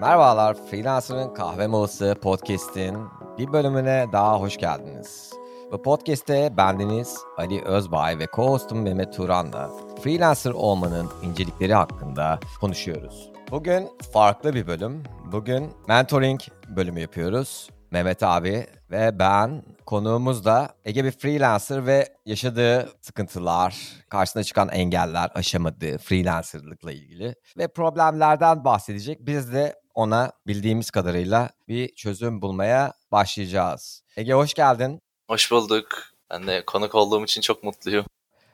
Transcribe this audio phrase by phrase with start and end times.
[0.00, 2.96] Merhabalar, Freelancer'ın Kahve Molası Podcast'in
[3.38, 5.32] bir bölümüne daha hoş geldiniz.
[5.72, 9.70] Bu podcast'te bendeniz Ali Özbay ve co-hostum Mehmet Turan'la
[10.02, 13.30] freelancer olmanın incelikleri hakkında konuşuyoruz.
[13.50, 15.02] Bugün farklı bir bölüm.
[15.32, 17.68] Bugün mentoring bölümü yapıyoruz.
[17.90, 23.76] Mehmet abi ve ben konuğumuz da Ege bir freelancer ve yaşadığı sıkıntılar,
[24.08, 29.26] karşısına çıkan engeller, aşamadığı freelancerlıkla ilgili ve problemlerden bahsedecek.
[29.26, 34.02] Biz de ona bildiğimiz kadarıyla bir çözüm bulmaya başlayacağız.
[34.16, 35.00] Ege hoş geldin.
[35.28, 35.86] Hoş bulduk.
[36.30, 38.06] Ben de konuk olduğum için çok mutluyum.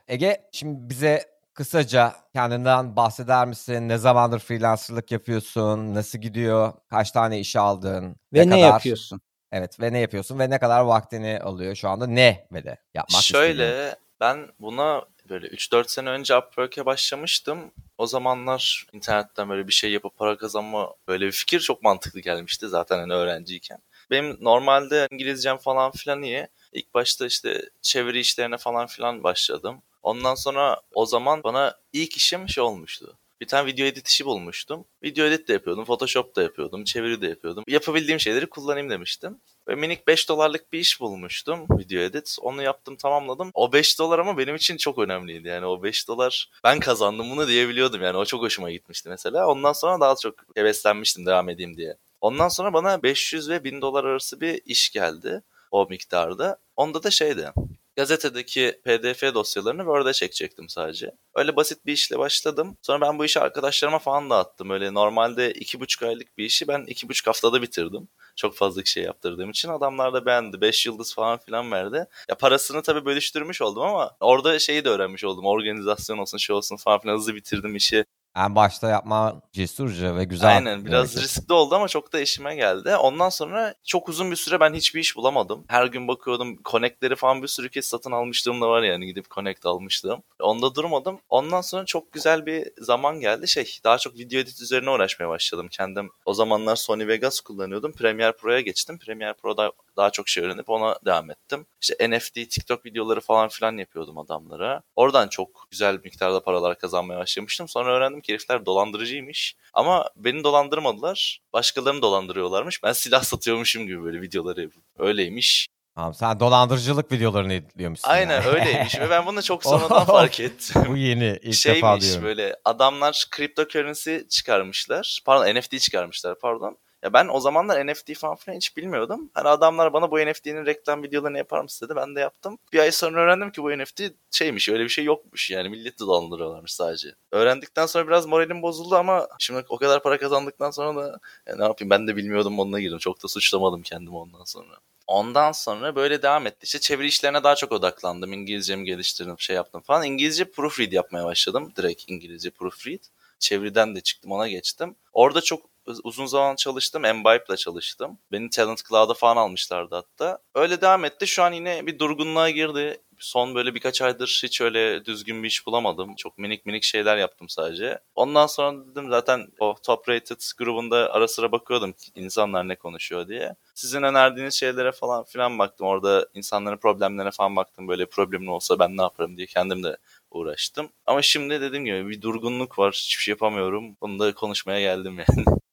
[0.08, 1.24] Ege şimdi bize
[1.54, 3.88] kısaca kendinden bahseder misin?
[3.88, 5.94] Ne zamandır freelancerlık yapıyorsun?
[5.94, 6.72] Nasıl gidiyor?
[6.90, 8.16] Kaç tane iş aldın?
[8.32, 8.72] Ve ne, ne kadar...
[8.72, 9.20] yapıyorsun?
[9.52, 13.22] Evet ve ne yapıyorsun ve ne kadar vaktini alıyor şu anda ne ve de yapmak
[13.22, 13.94] Şöyle istediğin?
[14.20, 17.72] ben buna böyle 3-4 sene önce Upwork'e başlamıştım.
[17.98, 22.68] O zamanlar internetten böyle bir şey yapıp para kazanma böyle bir fikir çok mantıklı gelmişti
[22.68, 23.78] zaten hani öğrenciyken.
[24.10, 26.48] Benim normalde İngilizcem falan filan iyi.
[26.72, 29.82] İlk başta işte çeviri işlerine falan filan başladım.
[30.02, 33.16] Ondan sonra o zaman bana ilk işim şey olmuştu.
[33.40, 34.84] Bir tane video edit işi bulmuştum.
[35.02, 37.64] Video edit de yapıyordum, Photoshop da yapıyordum, çeviri de yapıyordum.
[37.68, 39.40] Yapabildiğim şeyleri kullanayım demiştim.
[39.68, 42.36] Ve minik 5 dolarlık bir iş bulmuştum video edit.
[42.40, 43.50] Onu yaptım tamamladım.
[43.54, 45.48] O 5 dolar ama benim için çok önemliydi.
[45.48, 48.02] Yani o 5 dolar ben kazandım bunu diyebiliyordum.
[48.02, 49.48] Yani o çok hoşuma gitmişti mesela.
[49.48, 51.96] Ondan sonra daha çok heveslenmiştim devam edeyim diye.
[52.20, 56.58] Ondan sonra bana 500 ve 1000 dolar arası bir iş geldi o miktarda.
[56.76, 57.52] Onda da şeydi
[57.96, 61.10] gazetedeki pdf dosyalarını Word'e çekecektim sadece.
[61.34, 62.76] Öyle basit bir işle başladım.
[62.82, 64.70] Sonra ben bu işi arkadaşlarıma falan dağıttım.
[64.70, 68.08] Öyle normalde iki buçuk aylık bir işi ben iki buçuk haftada bitirdim.
[68.36, 70.60] Çok fazla şey yaptırdığım için adamlar da beğendi.
[70.60, 72.06] Beş yıldız falan filan verdi.
[72.28, 75.46] Ya parasını tabii bölüştürmüş oldum ama orada şeyi de öğrenmiş oldum.
[75.46, 78.04] Organizasyon olsun şey olsun falan filan hızlı bitirdim işi
[78.36, 80.56] en başta yapma cesurca ve güzel.
[80.56, 81.22] Aynen biraz hareket.
[81.22, 82.96] riskli oldu ama çok da işime geldi.
[82.96, 85.64] Ondan sonra çok uzun bir süre ben hiçbir iş bulamadım.
[85.68, 86.58] Her gün bakıyordum.
[86.64, 90.22] Connect'leri falan bir sürü kez satın almışlığım da var yani gidip Connect almıştım.
[90.40, 91.18] Onda durmadım.
[91.28, 93.48] Ondan sonra çok güzel bir zaman geldi.
[93.48, 95.68] Şey daha çok video edit üzerine uğraşmaya başladım.
[95.70, 97.92] Kendim o zamanlar Sony Vegas kullanıyordum.
[97.92, 98.98] Premiere Pro'ya geçtim.
[98.98, 101.66] Premiere Pro'da daha çok şey öğrenip ona devam ettim.
[101.80, 104.82] İşte NFT, TikTok videoları falan filan yapıyordum adamlara.
[104.96, 107.68] Oradan çok güzel miktarda paralar kazanmaya başlamıştım.
[107.68, 109.56] Sonra öğrendim ki herifler dolandırıcıymış.
[109.74, 111.40] Ama beni dolandırmadılar.
[111.52, 112.82] Başkalarını dolandırıyorlarmış.
[112.82, 114.82] Ben silah satıyormuşum gibi böyle videoları yapıp.
[114.98, 115.68] Öyleymiş.
[115.96, 118.08] Tamam sen dolandırıcılık videolarını izliyormuşsun.
[118.08, 118.46] Aynen yani.
[118.46, 120.82] öyleymiş ve ben bunu çok sonradan fark ettim.
[120.88, 122.24] Bu yeni ilk Şeymiş, defa diyorum.
[122.24, 125.20] böyle adamlar cryptocurrency çıkarmışlar.
[125.24, 126.78] Pardon NFT çıkarmışlar pardon.
[127.02, 129.30] Ya ben o zamanlar NFT falan filan hiç bilmiyordum.
[129.34, 131.96] Hani adamlar bana bu NFT'nin reklam videolarını yapar mısın dedi.
[131.96, 132.58] Ben de yaptım.
[132.72, 135.50] Bir ay sonra öğrendim ki bu NFT şeymiş öyle bir şey yokmuş.
[135.50, 137.08] Yani milleti dolandırıyorlarmış sadece.
[137.32, 141.64] Öğrendikten sonra biraz moralim bozuldu ama şimdi o kadar para kazandıktan sonra da ya ne
[141.64, 142.98] yapayım ben de bilmiyordum onunla girdim.
[142.98, 144.76] Çok da suçlamadım kendimi ondan sonra.
[145.06, 146.58] Ondan sonra böyle devam etti.
[146.64, 148.32] İşte çeviri işlerine daha çok odaklandım.
[148.32, 150.04] İngilizcemi geliştirdim, şey yaptım falan.
[150.04, 151.72] İngilizce proofread yapmaya başladım.
[151.76, 153.00] Direkt İngilizce proofread.
[153.38, 154.96] Çeviriden de çıktım ona geçtim.
[155.12, 157.04] Orada çok uzun zaman çalıştım.
[157.04, 158.18] Embibe'la çalıştım.
[158.32, 160.38] Beni Talent Cloud'a falan almışlardı hatta.
[160.54, 161.26] Öyle devam etti.
[161.26, 163.00] Şu an yine bir durgunluğa girdi.
[163.18, 166.14] Son böyle birkaç aydır hiç öyle düzgün bir iş bulamadım.
[166.16, 167.98] Çok minik minik şeyler yaptım sadece.
[168.14, 173.54] Ondan sonra dedim zaten o Top Rated grubunda ara sıra bakıyordum insanlar ne konuşuyor diye.
[173.74, 175.86] Sizin önerdiğiniz şeylere falan filan baktım.
[175.86, 177.88] Orada insanların problemlerine falan baktım.
[177.88, 179.96] Böyle problemin olsa ben ne yaparım diye kendim de
[180.30, 180.88] uğraştım.
[181.06, 182.92] Ama şimdi dediğim gibi bir durgunluk var.
[182.92, 183.96] Hiçbir şey yapamıyorum.
[184.00, 185.44] Bunu da konuşmaya geldim yani.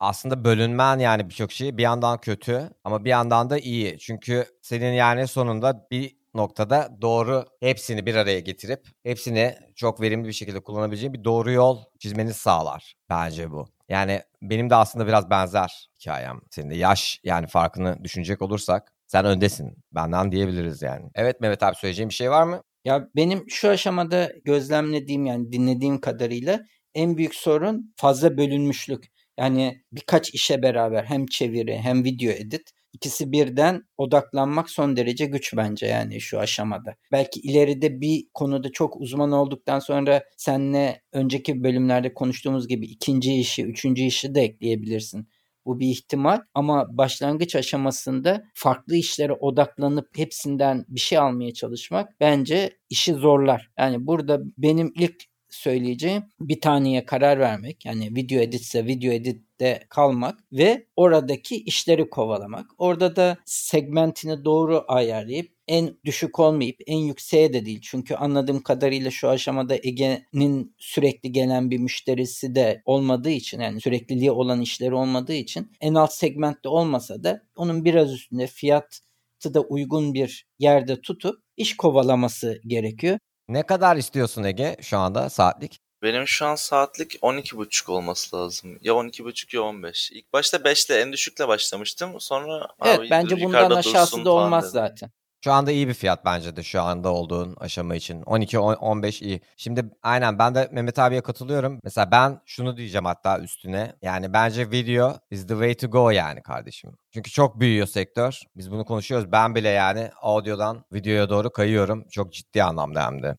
[0.00, 3.98] aslında bölünmen yani birçok şey bir yandan kötü ama bir yandan da iyi.
[3.98, 10.32] Çünkü senin yani sonunda bir noktada doğru hepsini bir araya getirip hepsini çok verimli bir
[10.32, 13.66] şekilde kullanabileceğin bir doğru yol çizmeni sağlar bence bu.
[13.88, 16.40] Yani benim de aslında biraz benzer hikayem.
[16.50, 21.10] Senin de yaş yani farkını düşünecek olursak sen öndesin benden diyebiliriz yani.
[21.14, 22.62] Evet Mehmet abi söyleyeceğim bir şey var mı?
[22.84, 26.60] Ya benim şu aşamada gözlemlediğim yani dinlediğim kadarıyla
[26.94, 29.17] en büyük sorun fazla bölünmüşlük.
[29.38, 35.56] Yani birkaç işe beraber hem çeviri hem video edit ikisi birden odaklanmak son derece güç
[35.56, 36.94] bence yani şu aşamada.
[37.12, 43.64] Belki ileride bir konuda çok uzman olduktan sonra senle önceki bölümlerde konuştuğumuz gibi ikinci işi,
[43.64, 45.28] üçüncü işi de ekleyebilirsin.
[45.66, 52.78] Bu bir ihtimal ama başlangıç aşamasında farklı işlere odaklanıp hepsinden bir şey almaya çalışmak bence
[52.90, 53.70] işi zorlar.
[53.78, 57.84] Yani burada benim ilk söyleyeceğim bir taneye karar vermek.
[57.84, 62.66] Yani video editse video editte kalmak ve oradaki işleri kovalamak.
[62.78, 67.80] Orada da segmentini doğru ayarlayıp en düşük olmayıp en yükseğe de değil.
[67.82, 74.30] Çünkü anladığım kadarıyla şu aşamada Ege'nin sürekli gelen bir müşterisi de olmadığı için yani sürekliliği
[74.30, 80.14] olan işleri olmadığı için en alt segmentte olmasa da onun biraz üstünde fiyatı da uygun
[80.14, 83.18] bir yerde tutup iş kovalaması gerekiyor.
[83.48, 85.80] Ne kadar istiyorsun Ege şu anda saatlik?
[86.02, 88.78] Benim şu an saatlik 12.5 olması lazım.
[88.80, 90.10] Ya 12.5 ya 15.
[90.10, 92.20] İlk başta 5 ile en düşükle başlamıştım.
[92.20, 94.72] Sonra Evet abi bence bundan aşağısı da olmaz dedim.
[94.72, 95.10] zaten.
[95.48, 98.22] Şu anda iyi bir fiyat bence de şu anda olduğun aşama için.
[98.22, 99.40] 12-15 iyi.
[99.56, 101.80] Şimdi aynen ben de Mehmet abiye katılıyorum.
[101.84, 103.92] Mesela ben şunu diyeceğim hatta üstüne.
[104.02, 106.90] Yani bence video is the way to go yani kardeşim.
[107.14, 108.40] Çünkü çok büyüyor sektör.
[108.56, 109.32] Biz bunu konuşuyoruz.
[109.32, 112.08] Ben bile yani audiodan videoya doğru kayıyorum.
[112.10, 113.36] Çok ciddi anlamda hem de.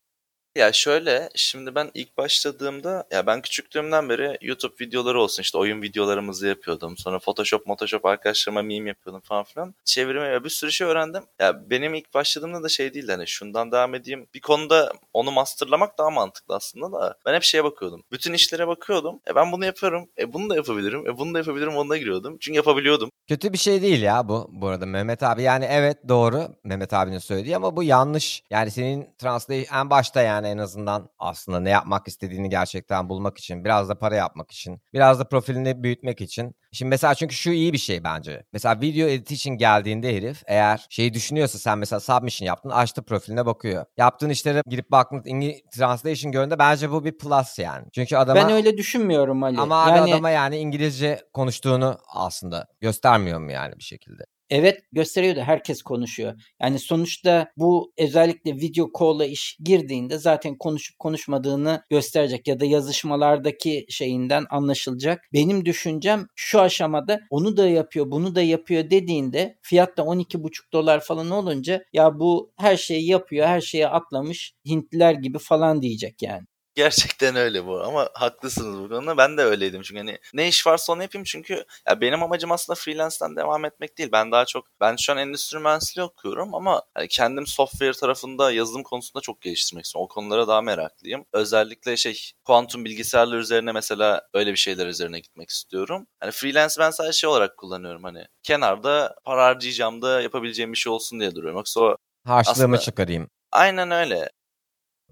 [0.56, 5.82] Ya şöyle şimdi ben ilk başladığımda ya ben küçüklüğümden beri YouTube videoları olsun işte oyun
[5.82, 6.96] videolarımızı yapıyordum.
[6.96, 9.74] Sonra Photoshop, Photoshop arkadaşlarıma meme yapıyordum falan filan.
[9.84, 11.22] Çevirme ya bir sürü şey öğrendim.
[11.38, 14.26] Ya benim ilk başladığımda da şey değildi hani şundan devam edeyim.
[14.34, 17.16] Bir konuda onu masterlamak daha mantıklı aslında da.
[17.26, 18.02] Ben hep şeye bakıyordum.
[18.12, 19.20] Bütün işlere bakıyordum.
[19.28, 20.08] E ben bunu yapıyorum.
[20.18, 21.06] E bunu da yapabilirim.
[21.06, 21.76] E bunu da yapabilirim.
[21.76, 22.36] Onunla giriyordum.
[22.40, 23.10] Çünkü yapabiliyordum.
[23.28, 25.42] Kötü bir şey değil ya bu bu arada Mehmet abi.
[25.42, 28.42] Yani evet doğru Mehmet abinin söylediği ama bu yanlış.
[28.50, 33.64] Yani senin translate en başta yani en azından aslında ne yapmak istediğini gerçekten bulmak için,
[33.64, 36.54] biraz da para yapmak için, biraz da profilini büyütmek için.
[36.72, 38.44] Şimdi mesela çünkü şu iyi bir şey bence.
[38.52, 43.46] Mesela video edit için geldiğinde herif eğer şeyi düşünüyorsa sen mesela submission yaptın açtı profiline
[43.46, 43.84] bakıyor.
[43.96, 47.86] Yaptığın işlere girip baktın İngiliz translation gördüğünde bence bu bir plus yani.
[47.92, 49.60] Çünkü adama Ben öyle düşünmüyorum Ali.
[49.60, 54.24] ama yani adama yani İngilizce konuştuğunu aslında göstermiyor mu yani bir şekilde?
[54.50, 56.34] Evet gösteriyor da herkes konuşuyor.
[56.62, 63.86] Yani sonuçta bu özellikle video call'a iş girdiğinde zaten konuşup konuşmadığını gösterecek ya da yazışmalardaki
[63.88, 65.20] şeyinden anlaşılacak.
[65.32, 71.00] Benim düşüncem şu aşamada onu da yapıyor, bunu da yapıyor dediğinde fiyat da 12,5 dolar
[71.00, 76.49] falan olunca ya bu her şeyi yapıyor, her şeye atlamış Hintliler gibi falan diyecek yani.
[76.74, 79.16] Gerçekten öyle bu ama haklısınız bu konuda.
[79.16, 82.74] Ben de öyleydim çünkü hani ne iş varsa onu yapayım çünkü ya benim amacım aslında
[82.80, 84.08] freelance'den devam etmek değil.
[84.12, 88.82] Ben daha çok ben şu an endüstri mühendisliği okuyorum ama hani kendim software tarafında yazılım
[88.82, 90.04] konusunda çok geliştirmek istiyorum.
[90.10, 91.24] O konulara daha meraklıyım.
[91.32, 96.06] Özellikle şey kuantum bilgisayarlar üzerine mesela öyle bir şeyler üzerine gitmek istiyorum.
[96.20, 100.92] Hani freelance ben sadece şey olarak kullanıyorum hani kenarda para harcayacağım da yapabileceğim bir şey
[100.92, 101.56] olsun diye duruyorum.
[101.58, 101.96] Yoksa o
[102.26, 103.30] Harçlığımı Aslında- çıkarayım.
[103.52, 104.30] aynen öyle.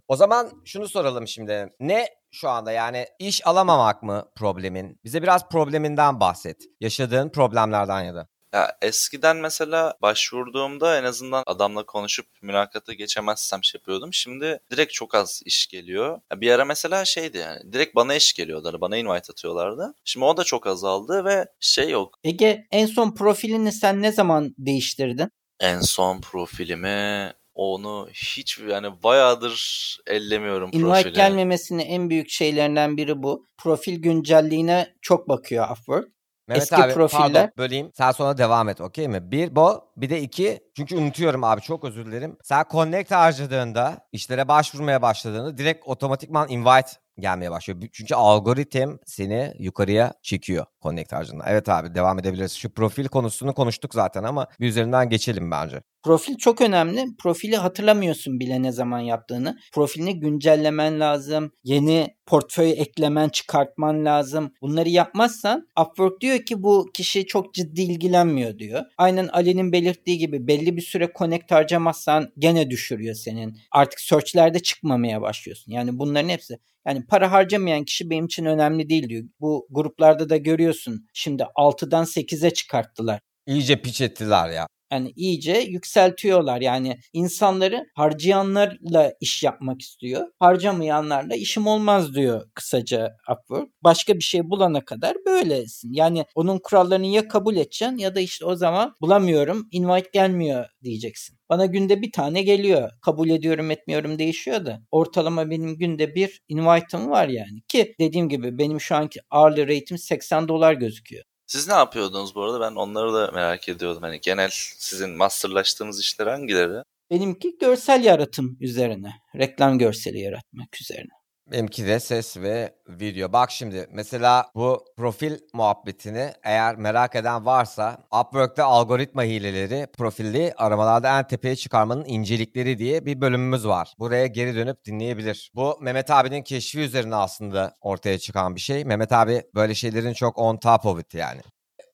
[0.08, 1.72] O zaman şunu soralım şimdi.
[1.80, 5.00] Ne şu anda yani iş alamamak mı problemin?
[5.04, 6.56] Bize biraz probleminden bahset.
[6.80, 8.28] Yaşadığın problemlerden ya da.
[8.54, 14.12] Ya eskiden mesela başvurduğumda en azından adamla konuşup mülakata geçemezsem şey yapıyordum.
[14.12, 16.20] Şimdi direkt çok az iş geliyor.
[16.32, 18.78] Ya bir ara mesela şeydi yani direkt bana iş geliyordu.
[18.80, 19.94] Bana invite atıyorlardı.
[20.04, 22.18] Şimdi o da çok azaldı ve şey yok.
[22.24, 25.30] Ege en son profilini sen ne zaman değiştirdin?
[25.60, 31.12] En son profilimi onu hiç yani bayağıdır ellemiyorum Invite profili.
[31.12, 33.46] gelmemesinin en büyük şeylerinden biri bu.
[33.58, 36.08] Profil güncelliğine çok bakıyor Upwork.
[36.48, 37.90] Mehmet Eski abi profiller- pardon böleyim.
[37.94, 39.30] Sen sonra devam et okey mi?
[39.30, 42.36] Bir bu bir de iki çünkü unutuyorum abi çok özür dilerim.
[42.42, 47.80] Sen connect harcadığında işlere başvurmaya başladığında direkt otomatikman invite gelmeye başlıyor.
[47.92, 51.44] Çünkü algoritm seni yukarıya çekiyor connect harcadığında.
[51.48, 52.52] Evet abi devam edebiliriz.
[52.52, 55.82] Şu profil konusunu konuştuk zaten ama bir üzerinden geçelim bence.
[56.02, 57.06] Profil çok önemli.
[57.18, 59.58] Profili hatırlamıyorsun bile ne zaman yaptığını.
[59.72, 61.52] Profilini güncellemen lazım.
[61.64, 64.52] Yeni portföy eklemen, çıkartman lazım.
[64.62, 68.82] Bunları yapmazsan Upwork diyor ki bu kişi çok ciddi ilgilenmiyor diyor.
[68.98, 73.58] Aynen Ali'nin belirttiği gibi belli bir süre connect harcamazsan gene düşürüyor senin.
[73.70, 75.72] Artık search'lerde çıkmamaya başlıyorsun.
[75.72, 79.24] Yani bunların hepsi yani para harcamayan kişi benim için önemli değil diyor.
[79.40, 81.06] Bu gruplarda da görüyorsun.
[81.14, 83.20] Şimdi 6'dan 8'e çıkarttılar.
[83.46, 84.66] İyice piç ettiler ya.
[84.92, 86.60] Yani iyice yükseltiyorlar.
[86.60, 90.26] Yani insanları harcayanlarla iş yapmak istiyor.
[90.38, 93.68] Harcamayanlarla işim olmaz diyor kısaca Upwork.
[93.84, 95.92] Başka bir şey bulana kadar böylesin.
[95.92, 101.38] Yani onun kurallarını ya kabul edeceksin ya da işte o zaman bulamıyorum, invite gelmiyor diyeceksin.
[101.50, 102.90] Bana günde bir tane geliyor.
[103.02, 104.82] Kabul ediyorum etmiyorum değişiyor da.
[104.90, 107.62] Ortalama benim günde bir invite'ım var yani.
[107.68, 111.24] Ki dediğim gibi benim şu anki hourly rate'im 80 dolar gözüküyor.
[111.48, 112.60] Siz ne yapıyordunuz bu arada?
[112.60, 114.02] Ben onları da merak ediyordum.
[114.02, 116.82] Hani genel sizin masterlaştığınız işler hangileri?
[117.10, 119.12] Benimki görsel yaratım üzerine.
[119.36, 121.17] Reklam görseli yaratmak üzerine.
[121.52, 123.32] Benimki de ses ve video.
[123.32, 131.18] Bak şimdi mesela bu profil muhabbetini eğer merak eden varsa Upwork'ta algoritma hileleri profilli aramalarda
[131.18, 133.94] en tepeye çıkarmanın incelikleri diye bir bölümümüz var.
[133.98, 135.50] Buraya geri dönüp dinleyebilir.
[135.54, 138.84] Bu Mehmet abinin keşfi üzerine aslında ortaya çıkan bir şey.
[138.84, 141.40] Mehmet abi böyle şeylerin çok on top of it yani.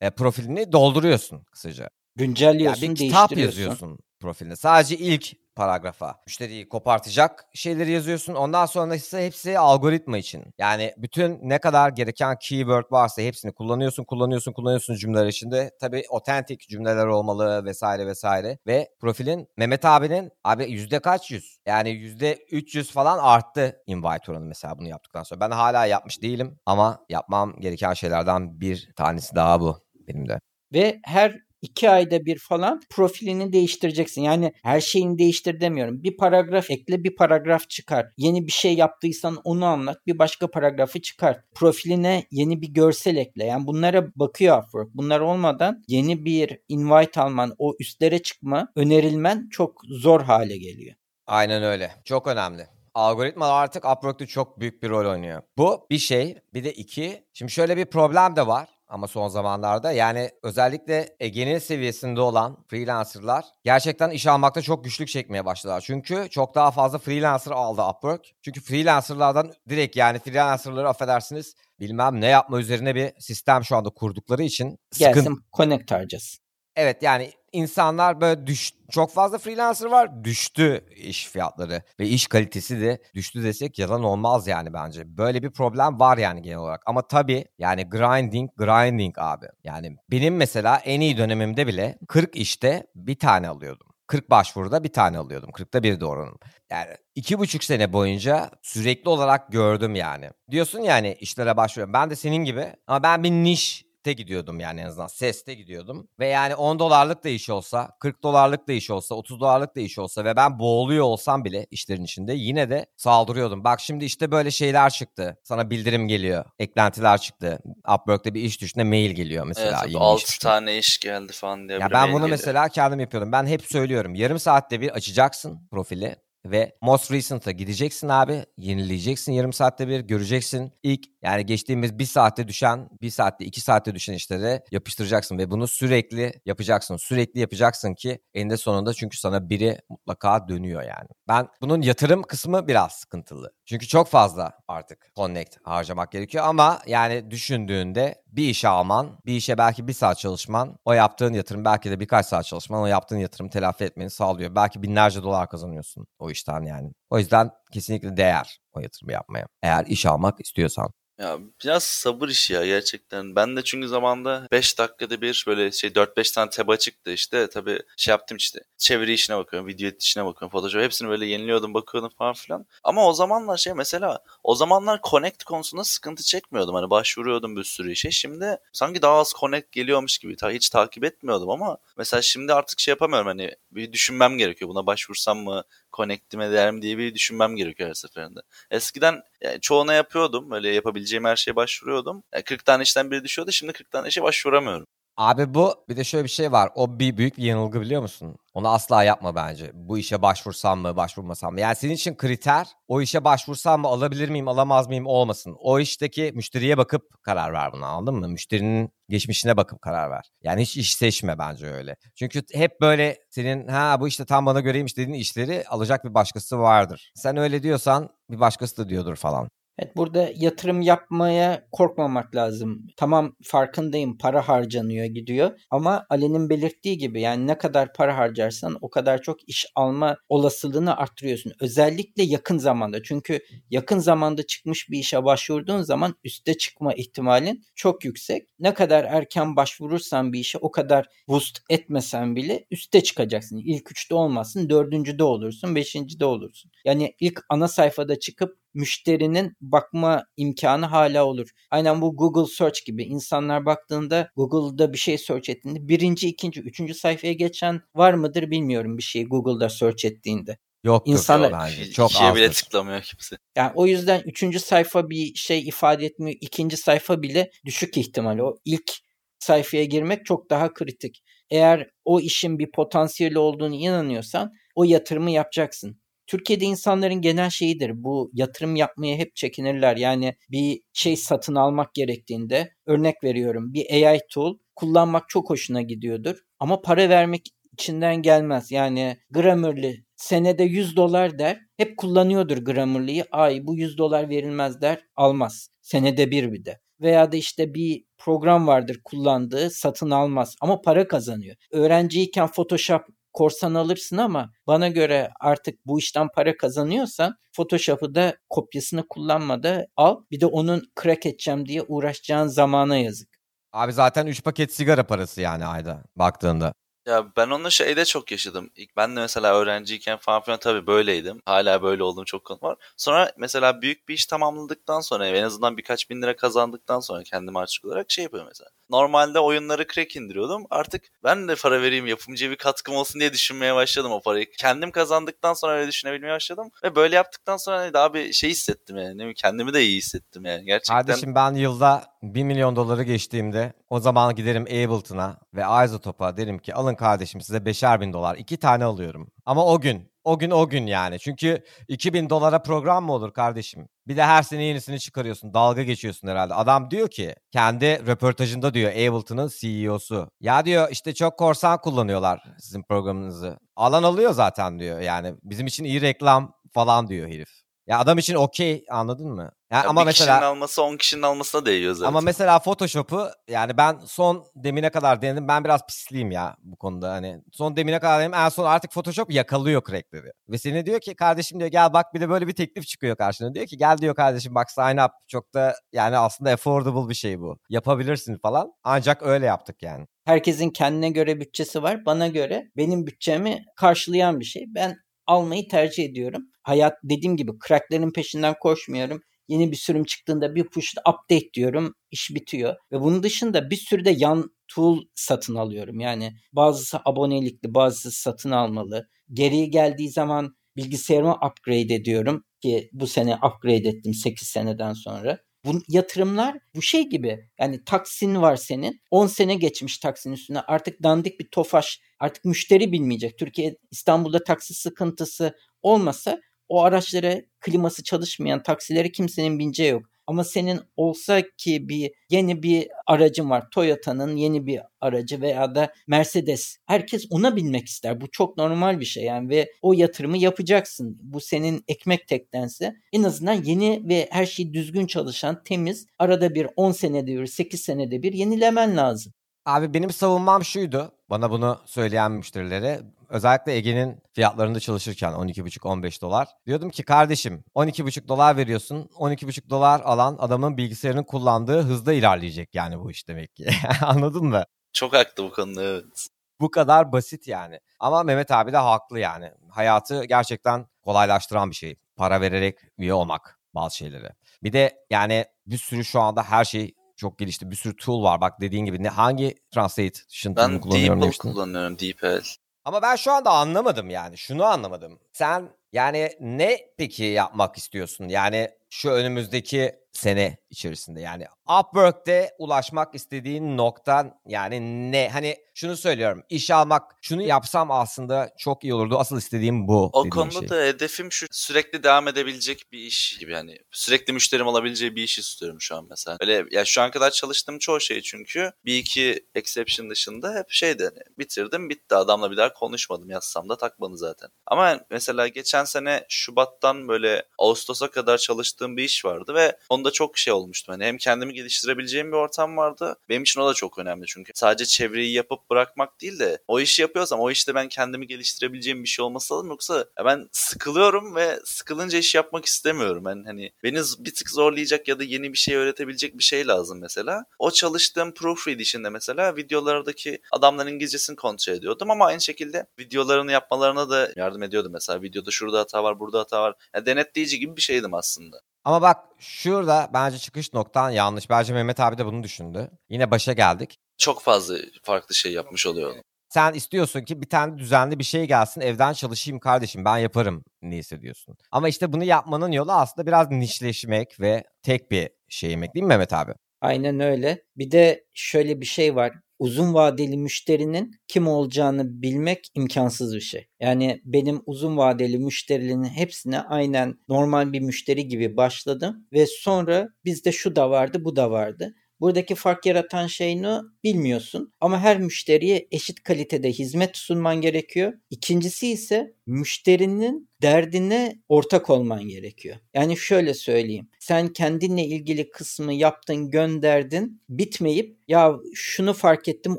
[0.00, 1.88] E, profilini dolduruyorsun kısaca.
[2.16, 3.60] Güncelliyorsun, bir kitap değiştiriyorsun.
[3.60, 4.56] yazıyorsun profiline.
[4.56, 8.34] Sadece ilk paragrafa müşteriyi kopartacak şeyleri yazıyorsun.
[8.34, 10.44] Ondan sonra ise hepsi algoritma için.
[10.58, 15.70] Yani bütün ne kadar gereken keyword varsa hepsini kullanıyorsun, kullanıyorsun, kullanıyorsun cümleler içinde.
[15.80, 18.58] Tabii otentik cümleler olmalı vesaire vesaire.
[18.66, 21.58] Ve profilin Mehmet abinin abi yüzde kaç yüz?
[21.66, 25.40] Yani yüzde 300 falan arttı invite oranı mesela bunu yaptıktan sonra.
[25.40, 30.40] Ben hala yapmış değilim ama yapmam gereken şeylerden bir tanesi daha bu benim de.
[30.72, 34.22] Ve her iki ayda bir falan profilini değiştireceksin.
[34.22, 36.02] Yani her şeyini değiştir demiyorum.
[36.02, 38.06] Bir paragraf ekle bir paragraf çıkar.
[38.16, 40.06] Yeni bir şey yaptıysan onu anlat.
[40.06, 41.44] Bir başka paragrafı çıkart.
[41.54, 43.44] Profiline yeni bir görsel ekle.
[43.44, 44.94] Yani bunlara bakıyor Upwork.
[44.94, 50.94] Bunlar olmadan yeni bir invite alman, o üstlere çıkma, önerilmen çok zor hale geliyor.
[51.26, 51.90] Aynen öyle.
[52.04, 52.66] Çok önemli.
[52.94, 55.42] Algoritmalar artık Upwork'ta çok büyük bir rol oynuyor.
[55.58, 56.38] Bu bir şey.
[56.54, 57.24] Bir de iki.
[57.32, 63.44] Şimdi şöyle bir problem de var ama son zamanlarda yani özellikle Ege'nin seviyesinde olan freelancerlar
[63.64, 65.80] gerçekten iş almakta çok güçlük çekmeye başladılar.
[65.86, 68.26] Çünkü çok daha fazla freelancer aldı Upwork.
[68.42, 74.42] Çünkü freelancerlardan direkt yani freelancerları affedersiniz bilmem ne yapma üzerine bir sistem şu anda kurdukları
[74.42, 75.42] için Gelsin sıkıntı...
[75.56, 76.44] connect harcasın.
[76.76, 80.24] Evet yani insanlar böyle düş çok fazla freelancer var.
[80.24, 85.16] Düştü iş fiyatları ve iş kalitesi de düştü desek yalan olmaz yani bence.
[85.16, 86.82] Böyle bir problem var yani genel olarak.
[86.86, 89.46] Ama tabii yani grinding grinding abi.
[89.64, 93.86] Yani benim mesela en iyi dönemimde bile 40 işte bir tane alıyordum.
[94.06, 95.50] 40 başvuruda bir tane alıyordum.
[95.50, 96.38] 40'ta bir de oranım.
[96.70, 100.30] Yani iki buçuk sene boyunca sürekli olarak gördüm yani.
[100.50, 101.92] Diyorsun yani işlere başvuruyorum.
[101.92, 106.08] Ben de senin gibi ama ben bir niş te gidiyordum yani en azından seste gidiyordum.
[106.18, 109.80] Ve yani 10 dolarlık da iş olsa, 40 dolarlık da iş olsa, 30 dolarlık da
[109.80, 113.64] iş olsa ve ben boğuluyor olsam bile işlerin içinde yine de saldırıyordum.
[113.64, 115.36] Bak şimdi işte böyle şeyler çıktı.
[115.42, 116.44] Sana bildirim geliyor.
[116.58, 117.58] Eklentiler çıktı.
[117.94, 119.82] Upwork'ta bir iş düşünde mail geliyor mesela.
[119.84, 121.78] Evet, 6 iş tane iş geldi falan diye.
[121.78, 122.28] Ya ben bunu geliyor.
[122.28, 123.32] mesela kendim yapıyordum.
[123.32, 124.14] Ben hep söylüyorum.
[124.14, 128.44] Yarım saatte bir açacaksın profili ve most recent'a gideceksin abi.
[128.58, 130.72] Yenileyeceksin yarım saatte bir göreceksin.
[130.82, 135.66] İlk yani geçtiğimiz bir saatte düşen, bir saatte iki saatte düşen işleri yapıştıracaksın ve bunu
[135.66, 136.96] sürekli yapacaksın.
[136.96, 141.08] Sürekli yapacaksın ki eninde sonunda çünkü sana biri mutlaka dönüyor yani.
[141.28, 143.52] Ben bunun yatırım kısmı biraz sıkıntılı.
[143.66, 149.58] Çünkü çok fazla artık connect harcamak gerekiyor ama yani düşündüğünde bir işe alman, bir işe
[149.58, 153.48] belki bir saat çalışman, o yaptığın yatırım belki de birkaç saat çalışman o yaptığın yatırım
[153.48, 154.54] telafi etmeni sağlıyor.
[154.54, 156.92] Belki binlerce dolar kazanıyorsun o işten yani.
[157.10, 159.46] O yüzden kesinlikle değer o yatırımı yapmaya.
[159.62, 160.92] Eğer iş almak istiyorsan.
[161.18, 163.36] Ya biraz sabır işi ya gerçekten.
[163.36, 167.48] Ben de çünkü zamanda 5 dakikada bir böyle şey 4-5 tane tab çıktı işte.
[167.50, 168.60] Tabii şey yaptım işte.
[168.78, 172.66] Çeviri işine bakıyorum, video işine bakıyorum, Photoshop hepsini böyle yeniliyordum, bakıyordum falan filan.
[172.84, 176.74] Ama o zamanlar şey mesela o zamanlar connect konusunda sıkıntı çekmiyordum.
[176.74, 178.10] Hani başvuruyordum bir sürü işe.
[178.10, 182.80] Şimdi sanki daha az connect geliyormuş gibi ta hiç takip etmiyordum ama mesela şimdi artık
[182.80, 184.68] şey yapamıyorum hani bir düşünmem gerekiyor.
[184.68, 188.40] Buna başvursam mı, connect'ime değer mi diye bir düşünmem gerekiyor her seferinde.
[188.70, 190.52] Eskiden yani çoğuna yapıyordum.
[190.52, 192.22] Öyle yapabileceğim her şeye başvuruyordum.
[192.34, 193.52] Yani 40 tane işten biri düşüyordu.
[193.52, 194.86] Şimdi 40 tane işe başvuramıyorum.
[195.16, 196.70] Abi bu bir de şöyle bir şey var.
[196.74, 198.36] O bir büyük bir yanılgı biliyor musun?
[198.54, 199.70] Onu asla yapma bence.
[199.74, 201.60] Bu işe başvursam mı, başvurmasam mı?
[201.60, 205.56] Yani senin için kriter o işe başvursam mı, alabilir miyim, alamaz mıyım olmasın.
[205.58, 208.28] O işteki müşteriye bakıp karar ver bunu anladın mı?
[208.28, 210.30] Müşterinin geçmişine bakıp karar ver.
[210.42, 211.96] Yani hiç iş seçme bence öyle.
[212.14, 216.58] Çünkü hep böyle senin ha bu işte tam bana göreymiş dediğin işleri alacak bir başkası
[216.58, 217.12] vardır.
[217.14, 219.48] Sen öyle diyorsan bir başkası da diyordur falan.
[219.78, 222.86] Evet burada yatırım yapmaya korkmamak lazım.
[222.96, 228.90] Tamam farkındayım para harcanıyor gidiyor ama Ali'nin belirttiği gibi yani ne kadar para harcarsan o
[228.90, 231.52] kadar çok iş alma olasılığını arttırıyorsun.
[231.60, 233.40] Özellikle yakın zamanda çünkü
[233.70, 238.48] yakın zamanda çıkmış bir işe başvurduğun zaman üste çıkma ihtimalin çok yüksek.
[238.58, 243.58] Ne kadar erken başvurursan bir işe o kadar boost etmesen bile üste çıkacaksın.
[243.64, 246.70] İlk üçte olmazsın dördüncüde olursun beşincide olursun.
[246.84, 251.48] Yani ilk ana sayfada çıkıp müşterinin bakma imkanı hala olur.
[251.70, 256.94] Aynen bu Google Search gibi insanlar baktığında Google'da bir şey search ettiğinde birinci, ikinci, üçüncü
[256.94, 260.58] sayfaya geçen var mıdır bilmiyorum bir şey Google'da search ettiğinde.
[260.84, 261.90] Yok İnsanlar, bence.
[261.90, 263.36] Çok İkiye bile tıklamıyor kimse.
[263.56, 266.36] Yani o yüzden üçüncü sayfa bir şey ifade etmiyor.
[266.40, 268.38] ikinci sayfa bile düşük ihtimal.
[268.38, 268.92] O ilk
[269.38, 271.22] sayfaya girmek çok daha kritik.
[271.50, 276.00] Eğer o işin bir potansiyeli olduğunu inanıyorsan o yatırımı yapacaksın.
[276.26, 277.92] Türkiye'de insanların genel şeyidir.
[277.94, 279.96] Bu yatırım yapmaya hep çekinirler.
[279.96, 286.36] Yani bir şey satın almak gerektiğinde örnek veriyorum bir AI tool kullanmak çok hoşuna gidiyordur.
[286.58, 288.72] Ama para vermek içinden gelmez.
[288.72, 291.60] Yani Grammarly senede 100 dolar der.
[291.76, 293.24] Hep kullanıyordur Grammarly'yi.
[293.30, 295.04] Ay bu 100 dolar verilmez der.
[295.16, 295.68] Almaz.
[295.80, 296.80] Senede bir bir de.
[297.00, 301.56] Veya da işte bir program vardır kullandığı satın almaz ama para kazanıyor.
[301.72, 303.02] Öğrenciyken Photoshop
[303.34, 310.16] korsan alırsın ama bana göre artık bu işten para kazanıyorsan Photoshop'u da kopyasını kullanmada al.
[310.30, 313.28] Bir de onun crack edeceğim diye uğraşacağın zamana yazık.
[313.72, 316.74] Abi zaten 3 paket sigara parası yani ayda baktığında.
[317.06, 318.70] Ya ben onu şeyde çok yaşadım.
[318.76, 321.42] İlk ben de mesela öğrenciyken falan filan tabii böyleydim.
[321.46, 322.76] Hala böyle olduğum çok konu var.
[322.96, 327.56] Sonra mesela büyük bir iş tamamladıktan sonra en azından birkaç bin lira kazandıktan sonra kendim
[327.56, 328.70] açık olarak şey yapıyorum mesela.
[328.90, 330.66] Normalde oyunları crack indiriyordum.
[330.70, 334.50] Artık ben de para vereyim yapımcıya bir katkım olsun diye düşünmeye başladım o parayı.
[334.50, 336.70] Kendim kazandıktan sonra öyle düşünebilmeye başladım.
[336.84, 339.34] Ve böyle yaptıktan sonra hani daha bir şey hissettim yani.
[339.34, 340.64] Kendimi de iyi hissettim yani.
[340.64, 341.06] Gerçekten.
[341.06, 346.74] Kardeşim ben yılda 1 milyon doları geçtiğimde o zaman giderim Ableton'a ve Isotop'a derim ki
[346.74, 348.36] alın kardeşim size beşer bin dolar.
[348.36, 349.30] iki tane alıyorum.
[349.46, 351.18] Ama o gün o gün o gün yani.
[351.18, 353.88] Çünkü 2000 dolara program mı olur kardeşim?
[354.08, 355.54] Bir de her sene yenisini çıkarıyorsun.
[355.54, 356.54] Dalga geçiyorsun herhalde.
[356.54, 360.28] Adam diyor ki kendi röportajında diyor Ableton'ın CEO'su.
[360.40, 363.58] Ya diyor işte çok korsan kullanıyorlar sizin programınızı.
[363.76, 365.00] Alan alıyor zaten diyor.
[365.00, 367.63] Yani bizim için iyi reklam falan diyor herif.
[367.86, 369.52] Ya adam için okey anladın mı?
[369.70, 372.08] Yani Ya ama bir mesela kişinin alması 10 kişinin almasına değiyor zaten.
[372.08, 375.48] ama mesela Photoshop'u yani ben son demine kadar denedim.
[375.48, 377.12] Ben biraz pisliyim ya bu konuda.
[377.12, 378.34] Hani son demine kadar denedim.
[378.34, 380.32] En son artık Photoshop yakalıyor crackleri.
[380.48, 383.54] Ve seni diyor ki kardeşim diyor gel bak bir de böyle bir teklif çıkıyor karşına.
[383.54, 385.10] Diyor ki gel diyor kardeşim bak sign up.
[385.28, 387.58] Çok da yani aslında affordable bir şey bu.
[387.68, 388.72] Yapabilirsin falan.
[388.84, 390.06] Ancak öyle yaptık yani.
[390.24, 392.06] Herkesin kendine göre bütçesi var.
[392.06, 394.64] Bana göre benim bütçemi karşılayan bir şey.
[394.68, 396.42] Ben almayı tercih ediyorum.
[396.64, 399.22] Hayat dediğim gibi cracklerin peşinden koşmuyorum.
[399.48, 401.94] Yeni bir sürüm çıktığında bir push update diyorum.
[402.10, 402.74] iş bitiyor.
[402.92, 406.00] Ve bunun dışında bir sürü de yan tool satın alıyorum.
[406.00, 409.08] Yani bazısı abonelikli, bazısı satın almalı.
[409.32, 415.38] Geriye geldiği zaman bilgisayarımı upgrade ediyorum ki bu sene upgrade ettim 8 seneden sonra.
[415.64, 421.02] Bu yatırımlar bu şey gibi yani taksin var senin 10 sene geçmiş taksin üstüne artık
[421.02, 423.38] dandik bir tofaş artık müşteri bilmeyecek.
[423.38, 430.02] Türkiye İstanbul'da taksi sıkıntısı olmasa o araçlara kliması çalışmayan taksilere kimsenin bineceği yok.
[430.26, 433.70] Ama senin olsa ki bir yeni bir aracın var.
[433.70, 436.78] Toyota'nın yeni bir aracı veya da Mercedes.
[436.86, 438.20] Herkes ona binmek ister.
[438.20, 441.18] Bu çok normal bir şey yani ve o yatırımı yapacaksın.
[441.22, 446.66] Bu senin ekmek tektense en azından yeni ve her şey düzgün çalışan, temiz, arada bir
[446.76, 449.32] 10 senede bir, 8 senede bir yenilemen lazım.
[449.66, 451.12] Abi benim savunmam şuydu.
[451.30, 453.00] Bana bunu söyleyen müşterilere.
[453.34, 456.48] Özellikle Ege'nin fiyatlarında çalışırken 12,5-15 dolar.
[456.66, 459.10] Diyordum ki kardeşim 12,5 dolar veriyorsun.
[459.14, 463.66] 12,5 dolar alan adamın bilgisayarını kullandığı hızda ilerleyecek yani bu iş demek ki.
[464.02, 464.64] Anladın mı?
[464.92, 466.28] Çok haklı bu konuda evet.
[466.60, 467.80] Bu kadar basit yani.
[468.00, 469.50] Ama Mehmet abi de haklı yani.
[469.70, 471.96] Hayatı gerçekten kolaylaştıran bir şey.
[472.16, 474.28] Para vererek üye olmak bazı şeyleri.
[474.62, 477.70] Bir de yani bir sürü şu anda her şey çok gelişti.
[477.70, 478.40] Bir sürü tool var.
[478.40, 481.52] Bak dediğin gibi ne hangi translation tool'unu Ben kullanıyorum DeepL demiştin?
[481.52, 482.63] kullanıyorum DeepL.
[482.84, 484.38] Ama ben şu anda anlamadım yani.
[484.38, 485.20] Şunu anlamadım.
[485.32, 488.28] Sen yani ne peki yapmak istiyorsun?
[488.28, 491.46] Yani şu önümüzdeki sene içerisinde yani
[491.80, 494.80] Upwork'te ulaşmak istediğin noktan yani
[495.12, 495.30] ne?
[495.32, 496.42] Hani şunu söylüyorum.
[496.48, 499.18] iş almak, şunu yapsam aslında çok iyi olurdu.
[499.18, 500.10] Asıl istediğim bu.
[500.12, 500.68] O konuda şey.
[500.68, 505.38] da hedefim şu sürekli devam edebilecek bir iş gibi yani sürekli müşterim olabileceği bir iş
[505.38, 506.36] istiyorum şu an mesela.
[506.40, 511.04] Öyle ya şu an kadar çalıştığım çoğu şey çünkü bir iki exception dışında hep şeydi
[511.04, 514.48] hani bitirdim bitti adamla bir daha konuşmadım yazsam da takmadı zaten.
[514.66, 520.38] Ama mesela geçen sene Şubat'tan böyle Ağustos'a kadar çalıştığım bir iş vardı ve onda çok
[520.38, 520.92] şey olmuştu.
[520.92, 523.16] Hani hem kendimi geliştirebileceğim bir ortam vardı.
[523.28, 527.02] Benim için o da çok önemli çünkü sadece çevreyi yapıp bırakmak değil de o işi
[527.02, 532.18] yapıyorsam o işte ben kendimi geliştirebileceğim bir şey olması lazım yoksa ben sıkılıyorum ve sıkılınca
[532.18, 533.24] iş yapmak istemiyorum.
[533.24, 537.00] Ben hani beni bir tık zorlayacak ya da yeni bir şey öğretebilecek bir şey lazım
[537.00, 537.44] mesela.
[537.58, 544.10] O çalıştığım proofread işinde mesela videolardaki adamların İngilizcesini kontrol ediyordum ama aynı şekilde videolarını yapmalarına
[544.10, 545.22] da yardım ediyordum mesela.
[545.22, 546.74] Videoda şurada hata var, burada hata var.
[546.94, 548.60] Yani denetleyici gibi bir şeydim aslında.
[548.84, 551.50] Ama bak şurada bence çıkış noktan yanlış.
[551.50, 552.90] Bence Mehmet abi de bunu düşündü.
[553.08, 553.98] Yine başa geldik.
[554.18, 556.16] Çok fazla farklı şey yapmış oluyorum.
[556.48, 560.96] Sen istiyorsun ki bir tane düzenli bir şey gelsin evden çalışayım kardeşim ben yaparım ne
[560.96, 561.56] hissediyorsun.
[561.70, 566.08] Ama işte bunu yapmanın yolu aslında biraz nişleşmek ve tek bir şey yemek değil mi
[566.08, 566.52] Mehmet abi?
[566.80, 567.62] Aynen öyle.
[567.76, 569.32] Bir de şöyle bir şey var.
[569.58, 573.66] Uzun vadeli müşterinin kim olacağını bilmek imkansız bir şey.
[573.80, 580.52] Yani benim uzun vadeli müşterilerin hepsine aynen normal bir müşteri gibi başladım ve sonra bizde
[580.52, 581.94] şu da vardı, bu da vardı.
[582.20, 588.12] Buradaki fark yaratan şey ne bilmiyorsun ama her müşteriye eşit kalitede hizmet sunman gerekiyor.
[588.30, 592.76] İkincisi ise müşterinin derdine ortak olman gerekiyor.
[592.94, 594.08] Yani şöyle söyleyeyim.
[594.18, 599.76] Sen kendinle ilgili kısmı yaptın, gönderdin, bitmeyip ya şunu fark ettim,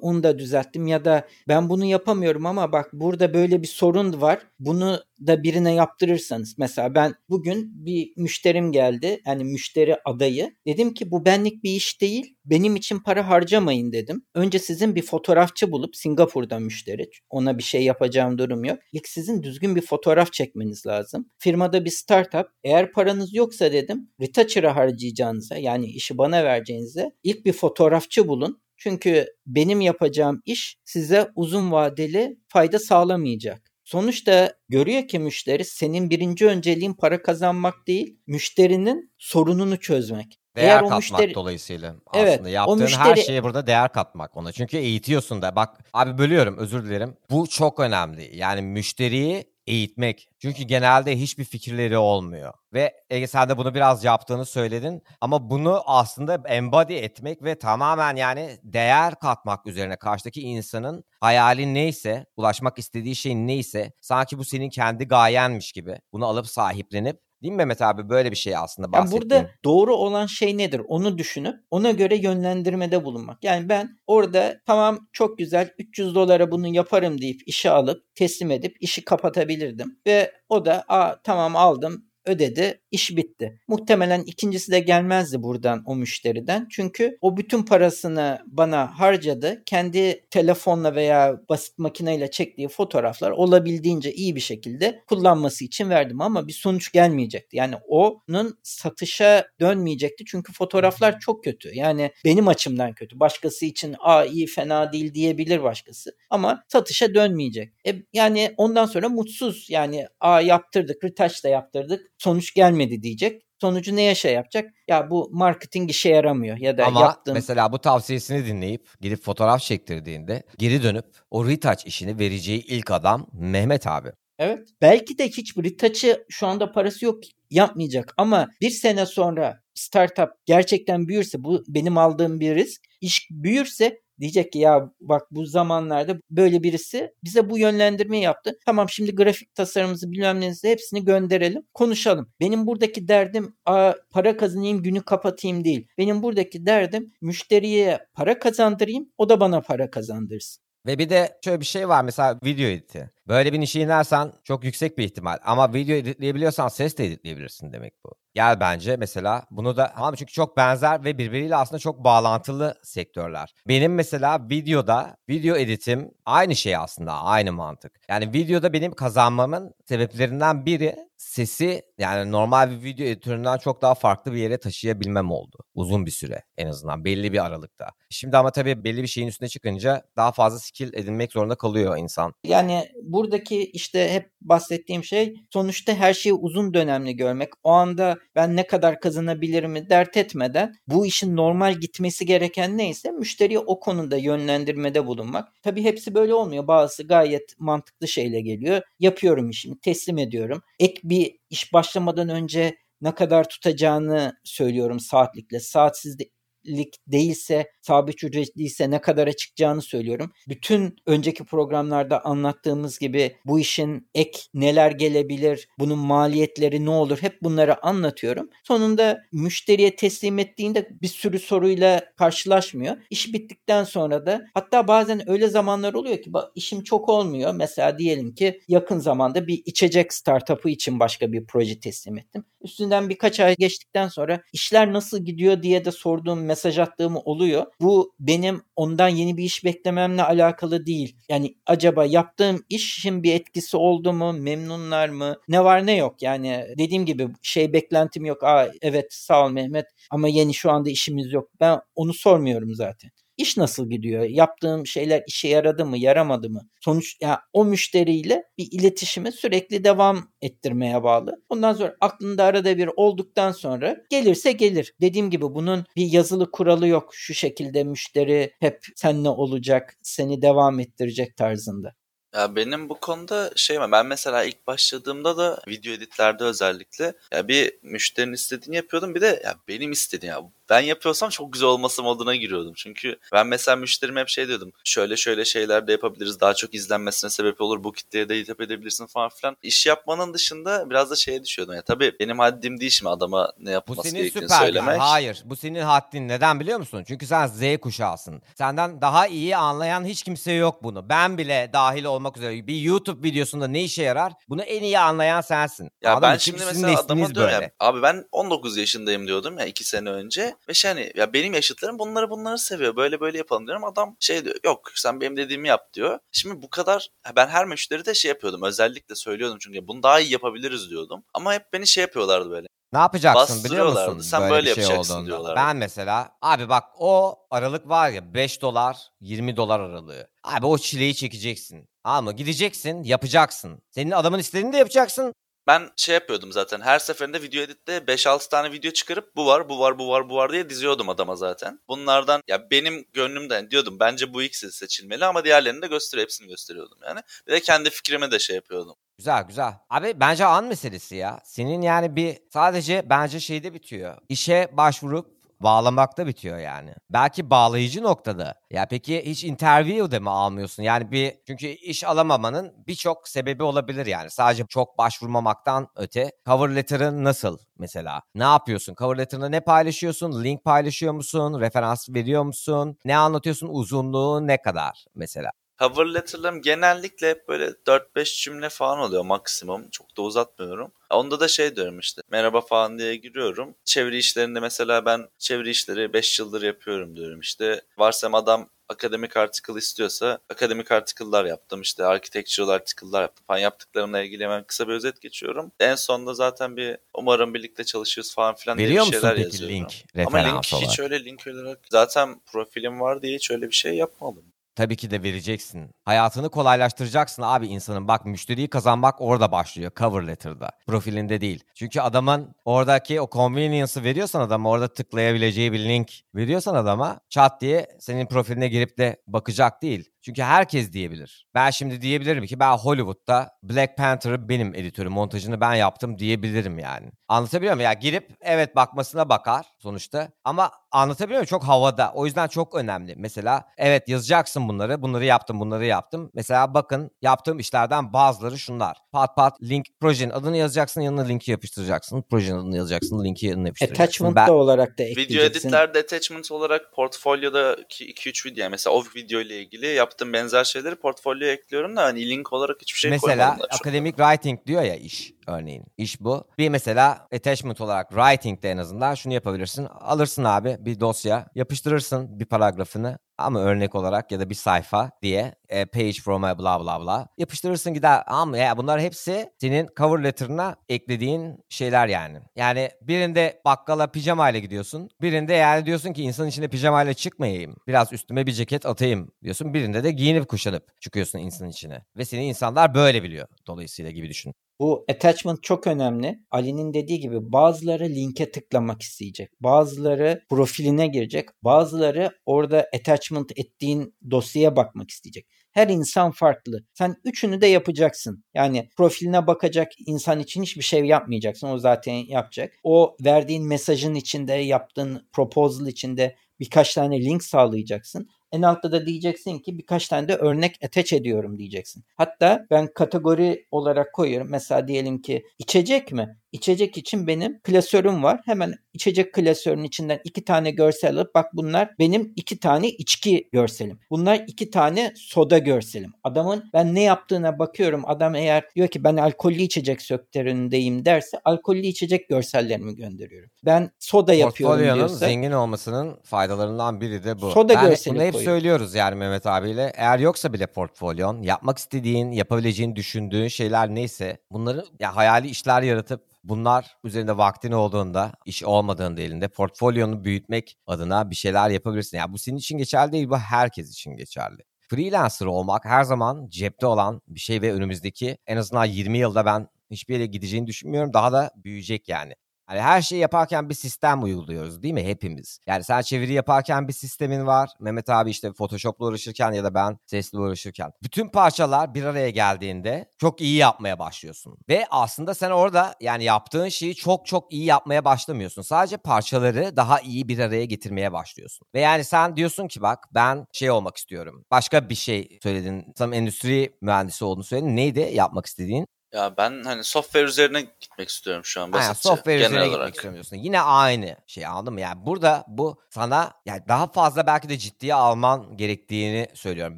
[0.01, 4.39] onu da düzelttim ya da ben bunu yapamıyorum ama bak burada böyle bir sorun var.
[4.59, 9.21] Bunu da birine yaptırırsanız mesela ben bugün bir müşterim geldi.
[9.25, 10.55] Yani müşteri adayı.
[10.67, 12.34] Dedim ki bu benlik bir iş değil.
[12.45, 14.25] Benim için para harcamayın dedim.
[14.33, 17.09] Önce sizin bir fotoğrafçı bulup Singapur'da müşteri.
[17.29, 18.79] Ona bir şey yapacağım durum yok.
[18.91, 21.29] İlk sizin düzgün bir fotoğraf çekmeniz lazım.
[21.37, 22.47] Firmada bir startup.
[22.63, 28.61] Eğer paranız yoksa dedim retoucher'a harcayacağınıza yani işi bana vereceğinize ilk bir fotoğrafçı bulun.
[28.77, 33.61] Çünkü benim yapacağım iş size uzun vadeli fayda sağlamayacak.
[33.83, 40.39] Sonuçta görüyor ki müşteri senin birinci önceliğin para kazanmak değil, müşterinin sorununu çözmek.
[40.55, 41.33] Değer Eğer katmak müşteri...
[41.33, 43.03] dolayısıyla evet, aslında yaptığın müşteri...
[43.03, 44.51] her şeye burada değer katmak ona.
[44.51, 45.55] Çünkü eğitiyorsun da.
[45.55, 47.17] Bak abi bölüyorum özür dilerim.
[47.29, 48.37] Bu çok önemli.
[48.37, 50.29] Yani müşteriyi eğitmek.
[50.39, 52.53] Çünkü genelde hiçbir fikirleri olmuyor.
[52.73, 55.03] Ve Ege sen de bunu biraz yaptığını söyledin.
[55.21, 62.25] Ama bunu aslında embody etmek ve tamamen yani değer katmak üzerine karşıdaki insanın hayali neyse,
[62.37, 67.57] ulaşmak istediği şey neyse sanki bu senin kendi gayenmiş gibi bunu alıp sahiplenip Değil mi
[67.57, 69.21] Mehmet abi böyle bir şey aslında bahsettiğin.
[69.21, 73.43] Yani burada doğru olan şey nedir onu düşünüp ona göre yönlendirmede bulunmak.
[73.43, 78.75] Yani ben orada tamam çok güzel 300 dolara bunu yaparım deyip işe alıp teslim edip
[78.79, 79.99] işi kapatabilirdim.
[80.07, 83.59] Ve o da Aa, tamam aldım ödedi, iş bitti.
[83.67, 86.67] Muhtemelen ikincisi de gelmezdi buradan o müşteriden.
[86.71, 89.63] Çünkü o bütün parasını bana harcadı.
[89.65, 96.47] Kendi telefonla veya basit makineyle çektiği fotoğraflar olabildiğince iyi bir şekilde kullanması için verdim ama
[96.47, 97.57] bir sonuç gelmeyecekti.
[97.57, 101.75] Yani onun satışa dönmeyecekti çünkü fotoğraflar çok kötü.
[101.75, 103.19] Yani benim açımdan kötü.
[103.19, 107.73] Başkası için a iyi fena değil diyebilir başkası ama satışa dönmeyecek.
[107.87, 113.41] E, yani ondan sonra mutsuz yani a yaptırdık, retouch da yaptırdık sonuç gelmedi diyecek.
[113.61, 114.71] Sonucu neye şey yapacak?
[114.87, 117.33] Ya bu marketing işe yaramıyor ya da Ama yaptığım...
[117.33, 123.27] mesela bu tavsiyesini dinleyip gidip fotoğraf çektirdiğinde geri dönüp o retouch işini vereceği ilk adam
[123.33, 124.09] Mehmet abi.
[124.39, 124.69] Evet.
[124.81, 127.19] Belki de hiç retouch'ı şu anda parası yok
[127.49, 132.81] yapmayacak ama bir sene sonra startup gerçekten büyürse bu benim aldığım bir risk.
[133.01, 138.57] İş büyürse Diyecek ki ya bak bu zamanlarda böyle birisi bize bu yönlendirmeyi yaptı.
[138.65, 141.61] Tamam şimdi grafik tasarımımızı bilmem neyse hepsini gönderelim.
[141.73, 142.31] Konuşalım.
[142.39, 145.87] Benim buradaki derdim a, para kazanayım günü kapatayım değil.
[145.97, 150.63] Benim buradaki derdim müşteriye para kazandırayım o da bana para kazandırsın.
[150.85, 153.11] Ve bir de şöyle bir şey var mesela video editi.
[153.27, 155.37] Böyle bir işe inersen çok yüksek bir ihtimal.
[155.43, 158.15] Ama video editleyebiliyorsan ses de editleyebilirsin demek bu.
[158.33, 163.53] Gel bence mesela bunu da ama çünkü çok benzer ve birbiriyle aslında çok bağlantılı sektörler.
[163.67, 167.91] Benim mesela videoda video editim aynı şey aslında aynı mantık.
[168.09, 174.33] Yani videoda benim kazanmamın sebeplerinden biri sesi yani normal bir video editöründen çok daha farklı
[174.33, 175.57] bir yere taşıyabilmem oldu.
[175.73, 177.89] Uzun bir süre en azından belli bir aralıkta.
[178.09, 182.33] Şimdi ama tabii belli bir şeyin üstüne çıkınca daha fazla skill edinmek zorunda kalıyor insan.
[182.43, 187.49] Yani buradaki işte hep bahsettiğim şey sonuçta her şeyi uzun dönemli görmek.
[187.63, 193.59] O anda ben ne kadar kazanabilirimi dert etmeden bu işin normal gitmesi gereken neyse müşteriyi
[193.59, 195.47] o konuda yönlendirmede bulunmak.
[195.63, 196.67] Tabii hepsi böyle olmuyor.
[196.67, 198.81] Bazısı gayet mantıklı şeyle geliyor.
[198.99, 200.61] Yapıyorum işimi, teslim ediyorum.
[200.79, 205.59] Ek bir iş başlamadan önce ne kadar tutacağını söylüyorum saatlikle.
[205.59, 206.23] Saatsiz de
[206.67, 210.31] lik değilse, sabit ücretliyse ne kadara çıkacağını söylüyorum.
[210.47, 217.41] Bütün önceki programlarda anlattığımız gibi bu işin ek neler gelebilir, bunun maliyetleri ne olur hep
[217.41, 218.49] bunları anlatıyorum.
[218.63, 222.97] Sonunda müşteriye teslim ettiğinde bir sürü soruyla karşılaşmıyor.
[223.09, 227.53] İş bittikten sonra da hatta bazen öyle zamanlar oluyor ki işim çok olmuyor.
[227.53, 232.45] Mesela diyelim ki yakın zamanda bir içecek startup'ı için başka bir proje teslim ettim.
[232.61, 237.65] Üstünden birkaç ay geçtikten sonra işler nasıl gidiyor diye de sorduğum mesaj attığım oluyor.
[237.81, 241.15] Bu benim ondan yeni bir iş beklememle alakalı değil.
[241.29, 244.33] Yani acaba yaptığım işin bir etkisi oldu mu?
[244.33, 245.35] Memnunlar mı?
[245.47, 246.21] Ne var ne yok.
[246.21, 248.43] Yani dediğim gibi şey beklentim yok.
[248.43, 251.49] Aa evet sağ ol Mehmet ama yeni şu anda işimiz yok.
[251.59, 253.11] Ben onu sormuyorum zaten.
[253.37, 254.23] İş nasıl gidiyor?
[254.23, 256.69] Yaptığım şeyler işe yaradı mı, yaramadı mı?
[256.81, 261.43] Sonuç ya yani o müşteriyle bir iletişimi sürekli devam ettirmeye bağlı.
[261.49, 264.93] Ondan sonra aklında arada bir olduktan sonra gelirse gelir.
[265.01, 267.09] Dediğim gibi bunun bir yazılı kuralı yok.
[267.13, 271.95] Şu şekilde müşteri hep seninle olacak, seni devam ettirecek tarzında.
[272.35, 273.77] Ya benim bu konuda şey.
[273.91, 279.15] Ben mesela ilk başladığımda da video editlerde özellikle ya bir müşterinin istediğini yapıyordum.
[279.15, 282.73] Bir de ya benim istediğim ya ben yapıyorsam çok güzel olması moduna giriyordum.
[282.75, 284.71] Çünkü ben mesela müşterime hep şey diyordum.
[284.83, 286.39] Şöyle şöyle şeyler de yapabiliriz.
[286.39, 287.83] Daha çok izlenmesine sebep olur.
[287.83, 289.57] Bu kitleye de hitap edebilirsin falan filan.
[289.63, 291.75] İş yapmanın dışında biraz da şeye düşüyordum.
[291.75, 294.59] Ya tabii benim haddim değil şimdi adama ne Bu yapması senin gerektiğini süper.
[294.59, 294.99] söylemek.
[295.01, 295.41] Hayır.
[295.45, 296.27] Bu senin haddin.
[296.27, 297.03] Neden biliyor musun?
[297.07, 298.41] Çünkü sen Z kuşağısın.
[298.55, 301.09] Senden daha iyi anlayan hiç kimse yok bunu.
[301.09, 302.67] Ben bile dahil olmak üzere.
[302.67, 304.33] Bir YouTube videosunda ne işe yarar?
[304.49, 305.89] Bunu en iyi anlayan sensin.
[306.01, 309.83] Ya Anladın ben şimdi mesela adama diyorum ya, abi ben 19 yaşındayım diyordum ya 2
[309.83, 313.83] sene önce ve şey hani ya benim yaşıtlarım bunları bunları seviyor böyle böyle yapalım diyorum
[313.83, 316.19] adam şey diyor yok sen benim dediğimi yap diyor.
[316.31, 320.31] Şimdi bu kadar ben her müşteri de şey yapıyordum özellikle söylüyordum çünkü bunu daha iyi
[320.31, 322.67] yapabiliriz diyordum ama hep beni şey yapıyorlardı böyle.
[322.93, 324.19] Ne yapacaksın biliyor musun?
[324.19, 325.27] Sen böyle bir şey yapacaksın olduğunda?
[325.27, 325.55] diyorlardı.
[325.55, 330.27] Ben mesela abi bak o aralık var ya 5 dolar 20 dolar aralığı.
[330.43, 331.89] Abi o çileyi çekeceksin.
[332.03, 333.81] Ama gideceksin yapacaksın.
[333.91, 335.33] Senin adamın istediğini de yapacaksın.
[335.67, 339.79] Ben şey yapıyordum zaten her seferinde video editte 5-6 tane video çıkarıp bu var bu
[339.79, 341.79] var bu var bu var diye diziyordum adama zaten.
[341.87, 346.97] Bunlardan ya benim gönlümden diyordum bence bu ikisi seçilmeli ama diğerlerini de göster hepsini gösteriyordum
[347.07, 347.19] yani.
[347.47, 348.95] Bir de kendi fikrime de şey yapıyordum.
[349.17, 349.73] Güzel güzel.
[349.89, 351.39] Abi bence an meselesi ya.
[351.43, 354.17] Senin yani bir sadece bence şeyde bitiyor.
[354.29, 356.93] İşe başvurup bağlamakta bitiyor yani.
[357.09, 358.55] Belki bağlayıcı noktada.
[358.71, 360.83] Ya peki hiç interview'de mi almıyorsun?
[360.83, 364.29] Yani bir çünkü iş alamamanın birçok sebebi olabilir yani.
[364.29, 366.31] Sadece çok başvurmamaktan öte.
[366.45, 368.21] Cover letter'ın nasıl mesela?
[368.35, 368.95] Ne yapıyorsun?
[368.95, 370.43] Cover letter'ında ne paylaşıyorsun?
[370.43, 371.61] Link paylaşıyor musun?
[371.61, 372.97] Referans veriyor musun?
[373.05, 373.67] Ne anlatıyorsun?
[373.71, 375.51] Uzunluğu ne kadar mesela?
[375.79, 379.89] Cover letter'larım genellikle hep böyle 4-5 cümle falan oluyor maksimum.
[379.89, 380.91] Çok da uzatmıyorum.
[381.09, 382.21] Onda da şey diyorum işte.
[382.31, 383.75] Merhaba falan diye giriyorum.
[383.85, 387.81] Çeviri işlerinde mesela ben çeviri işleri 5 yıldır yapıyorum diyorum işte.
[387.97, 394.43] Varsam adam akademik article istiyorsa akademik article'lar yaptım işte architectural article'lar yaptım falan yaptıklarımla ilgili
[394.43, 395.71] hemen kısa bir özet geçiyorum.
[395.79, 399.45] En sonunda zaten bir umarım birlikte çalışıyoruz falan filan diye Veriyor bir musun şeyler peki
[399.45, 399.75] yazıyorum.
[399.75, 400.05] link?
[400.27, 400.89] Ama link olarak.
[400.89, 404.54] hiç öyle link olarak zaten profilim var diye hiç öyle bir şey yapmadım.
[404.75, 405.91] Tabii ki de vereceksin.
[406.03, 408.07] Hayatını kolaylaştıracaksın abi insanın.
[408.07, 409.91] Bak müşteriyi kazanmak orada başlıyor.
[409.99, 410.71] Cover letter'da.
[410.87, 411.63] Profilinde değil.
[411.75, 417.87] Çünkü adamın oradaki o convenience'ı veriyorsan adama orada tıklayabileceği bir link veriyorsan adama çat diye
[417.99, 420.09] senin profiline girip de bakacak değil.
[420.25, 421.47] Çünkü herkes diyebilir.
[421.55, 427.11] Ben şimdi diyebilirim ki ben Hollywood'da Black Panther'ı benim editörüm, montajını ben yaptım diyebilirim yani.
[427.27, 427.85] Anlatabiliyor muyum?
[427.85, 430.29] Ya girip evet bakmasına bakar sonuçta.
[430.43, 431.45] Ama anlatabiliyor muyum?
[431.45, 432.11] Çok havada.
[432.15, 433.13] O yüzden çok önemli.
[433.17, 435.01] Mesela evet yazacaksın bunları.
[435.01, 436.31] Bunları yaptım, bunları yaptım.
[436.33, 438.97] Mesela bakın yaptığım işlerden bazıları şunlar.
[439.11, 442.21] Pat pat link projenin adını yazacaksın, yanına linki yapıştıracaksın.
[442.29, 444.03] Projenin adını yazacaksın, linki yanına yapıştıracaksın.
[444.03, 445.67] Attachment Ben- da olarak da Video ekleyeceksin.
[445.67, 450.95] editlerde attachment olarak portfolyodaki 2-3 video yani mesela o video ile ilgili yaptığım benzer şeyleri
[450.95, 453.67] portfolyoya ekliyorum da hani link olarak hiçbir şey mesela koymadım.
[453.71, 453.87] çok.
[453.87, 455.85] academic writing diyor ya iş örneğin.
[455.97, 456.43] İş bu.
[456.57, 459.85] Bir mesela attachment olarak writing'de en azından şunu yapabilirsin.
[459.85, 465.55] Alırsın abi bir dosya, yapıştırırsın bir paragrafını ama örnek olarak ya da bir sayfa diye
[465.69, 470.23] e, page from a bla bla bla yapıştırırsın gider ama ya bunlar hepsi senin cover
[470.23, 472.39] letter'ına eklediğin şeyler yani.
[472.55, 475.09] Yani birinde bakkala pijamayla gidiyorsun.
[475.21, 477.75] Birinde yani diyorsun ki insan içinde pijamayla çıkmayayım.
[477.87, 479.73] Biraz üstüme bir ceket atayım diyorsun.
[479.73, 482.05] Birinde de giyinip kuşanıp çıkıyorsun insan içine.
[482.17, 484.53] Ve seni insanlar böyle biliyor dolayısıyla gibi düşün.
[484.79, 486.39] Bu attachment çok önemli.
[486.51, 489.49] Ali'nin dediği gibi bazıları linke tıklamak isteyecek.
[489.59, 491.49] Bazıları profiline girecek.
[491.63, 495.47] Bazıları orada attachment ettiğin dosyaya bakmak isteyecek.
[495.71, 496.85] Her insan farklı.
[496.93, 498.43] Sen üçünü de yapacaksın.
[498.53, 501.67] Yani profiline bakacak insan için hiçbir şey yapmayacaksın.
[501.67, 502.73] O zaten yapacak.
[502.83, 508.27] O verdiğin mesajın içinde, yaptığın proposal içinde birkaç tane link sağlayacaksın.
[508.55, 512.03] En altta da diyeceksin ki birkaç tane de örnek attach ediyorum diyeceksin.
[512.15, 514.47] Hatta ben kategori olarak koyuyorum.
[514.51, 516.37] Mesela diyelim ki içecek mi?
[516.55, 518.41] İçecek için benim klasörüm var.
[518.45, 523.99] Hemen içecek klasörünün içinden iki tane görsel alıp bak bunlar benim iki tane içki görselim.
[524.09, 526.13] Bunlar iki tane soda görselim.
[526.23, 528.03] Adamın ben ne yaptığına bakıyorum.
[528.07, 533.49] Adam eğer diyor ki ben alkollü içecek sektöründeyim derse alkollü içecek görsellerimi gönderiyorum.
[533.65, 537.51] Ben soda yapıyorum diyorsa zengin olmasının faydalarından biri de bu.
[537.51, 539.93] Soda yani görseli bunu hep söylüyoruz yani Mehmet abiyle.
[539.95, 546.35] Eğer yoksa bile portfolyon, yapmak istediğin, yapabileceğin, düşündüğün şeyler neyse bunları ya hayali işler yaratıp
[546.49, 552.17] bunlar üzerinde vaktin olduğunda, iş olmadığında elinde portfolyonu büyütmek adına bir şeyler yapabilirsin.
[552.17, 554.63] Ya bu senin için geçerli değil, bu herkes için geçerli.
[554.79, 559.67] Freelancer olmak her zaman cepte olan bir şey ve önümüzdeki en azından 20 yılda ben
[559.91, 561.13] hiçbir yere gideceğini düşünmüyorum.
[561.13, 562.35] Daha da büyüyecek yani.
[562.67, 565.59] Hani her şeyi yaparken bir sistem uyguluyoruz değil mi hepimiz?
[565.67, 567.69] Yani sen çeviri yaparken bir sistemin var.
[567.79, 570.91] Mehmet abi işte Photoshop'la uğraşırken ya da ben sesle uğraşırken.
[571.03, 574.57] Bütün parçalar bir araya geldiğinde çok iyi yapmaya başlıyorsun.
[574.69, 578.61] Ve aslında sen orada yani yaptığın şeyi çok çok iyi yapmaya başlamıyorsun.
[578.61, 581.67] Sadece parçaları daha iyi bir araya getirmeye başlıyorsun.
[581.75, 584.43] Ve yani sen diyorsun ki bak ben şey olmak istiyorum.
[584.51, 585.93] Başka bir şey söyledin.
[585.97, 587.75] Tam endüstri mühendisi olduğunu söyledin.
[587.75, 588.87] Neydi yapmak istediğin?
[589.15, 592.09] Ya ben hani software üzerine gitmek istiyorum şu an Aynen, basitçe.
[592.09, 592.87] software genel üzerine olarak.
[592.87, 593.37] gitmek istemiyorsun.
[593.37, 594.81] Yine aynı şey anladın mı?
[594.81, 599.77] Yani burada bu sana yani daha fazla belki de ciddiye alman gerektiğini söylüyorum.